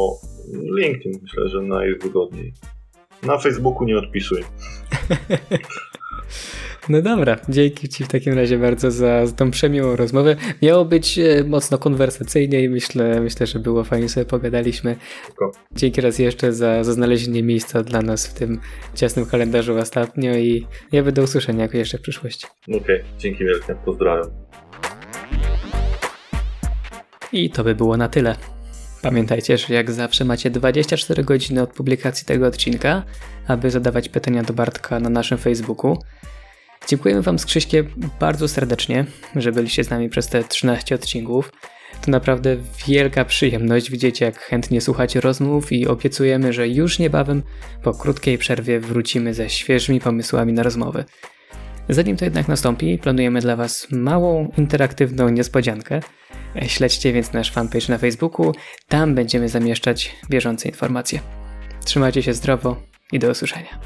[0.77, 2.53] LinkedIn myślę, że najwygodniej.
[3.23, 4.43] Na Facebooku nie odpisuj.
[6.89, 10.37] No dobra, dzięki Ci w takim razie bardzo za, za tą przemiłą rozmowę.
[10.63, 14.97] Miało być e, mocno konwersacyjnie i myślę, myślę, że było fajnie sobie pogadaliśmy.
[15.73, 18.61] Dzięki raz jeszcze za, za znalezienie miejsca dla nas w tym
[18.95, 22.47] ciasnym kalendarzu ostatnio i ja będę usłyszenia jak jeszcze w przyszłości.
[22.69, 24.31] Okej, okay, dzięki wielkie, pozdrawiam.
[27.33, 28.37] I to by było na tyle.
[29.03, 33.03] Pamiętajcie, że jak zawsze macie 24 godziny od publikacji tego odcinka,
[33.47, 35.97] aby zadawać pytania do Bartka na naszym Facebooku.
[36.89, 37.87] Dziękujemy Wam z Krzyśkiem
[38.21, 39.05] bardzo serdecznie,
[39.37, 41.53] że byliście z nami przez te 13 odcinków.
[42.05, 42.57] To naprawdę
[42.87, 47.43] wielka przyjemność widzieć, jak chętnie słuchacie rozmów i obiecujemy, że już niebawem,
[47.83, 51.05] po krótkiej przerwie, wrócimy ze świeżymi pomysłami na rozmowy.
[51.89, 56.01] Zanim to jednak nastąpi, planujemy dla Was małą, interaktywną niespodziankę.
[56.67, 58.53] Śledźcie więc nasz fanpage na Facebooku,
[58.89, 61.21] tam będziemy zamieszczać bieżące informacje.
[61.85, 62.83] Trzymajcie się zdrowo
[63.13, 63.81] i do usłyszenia.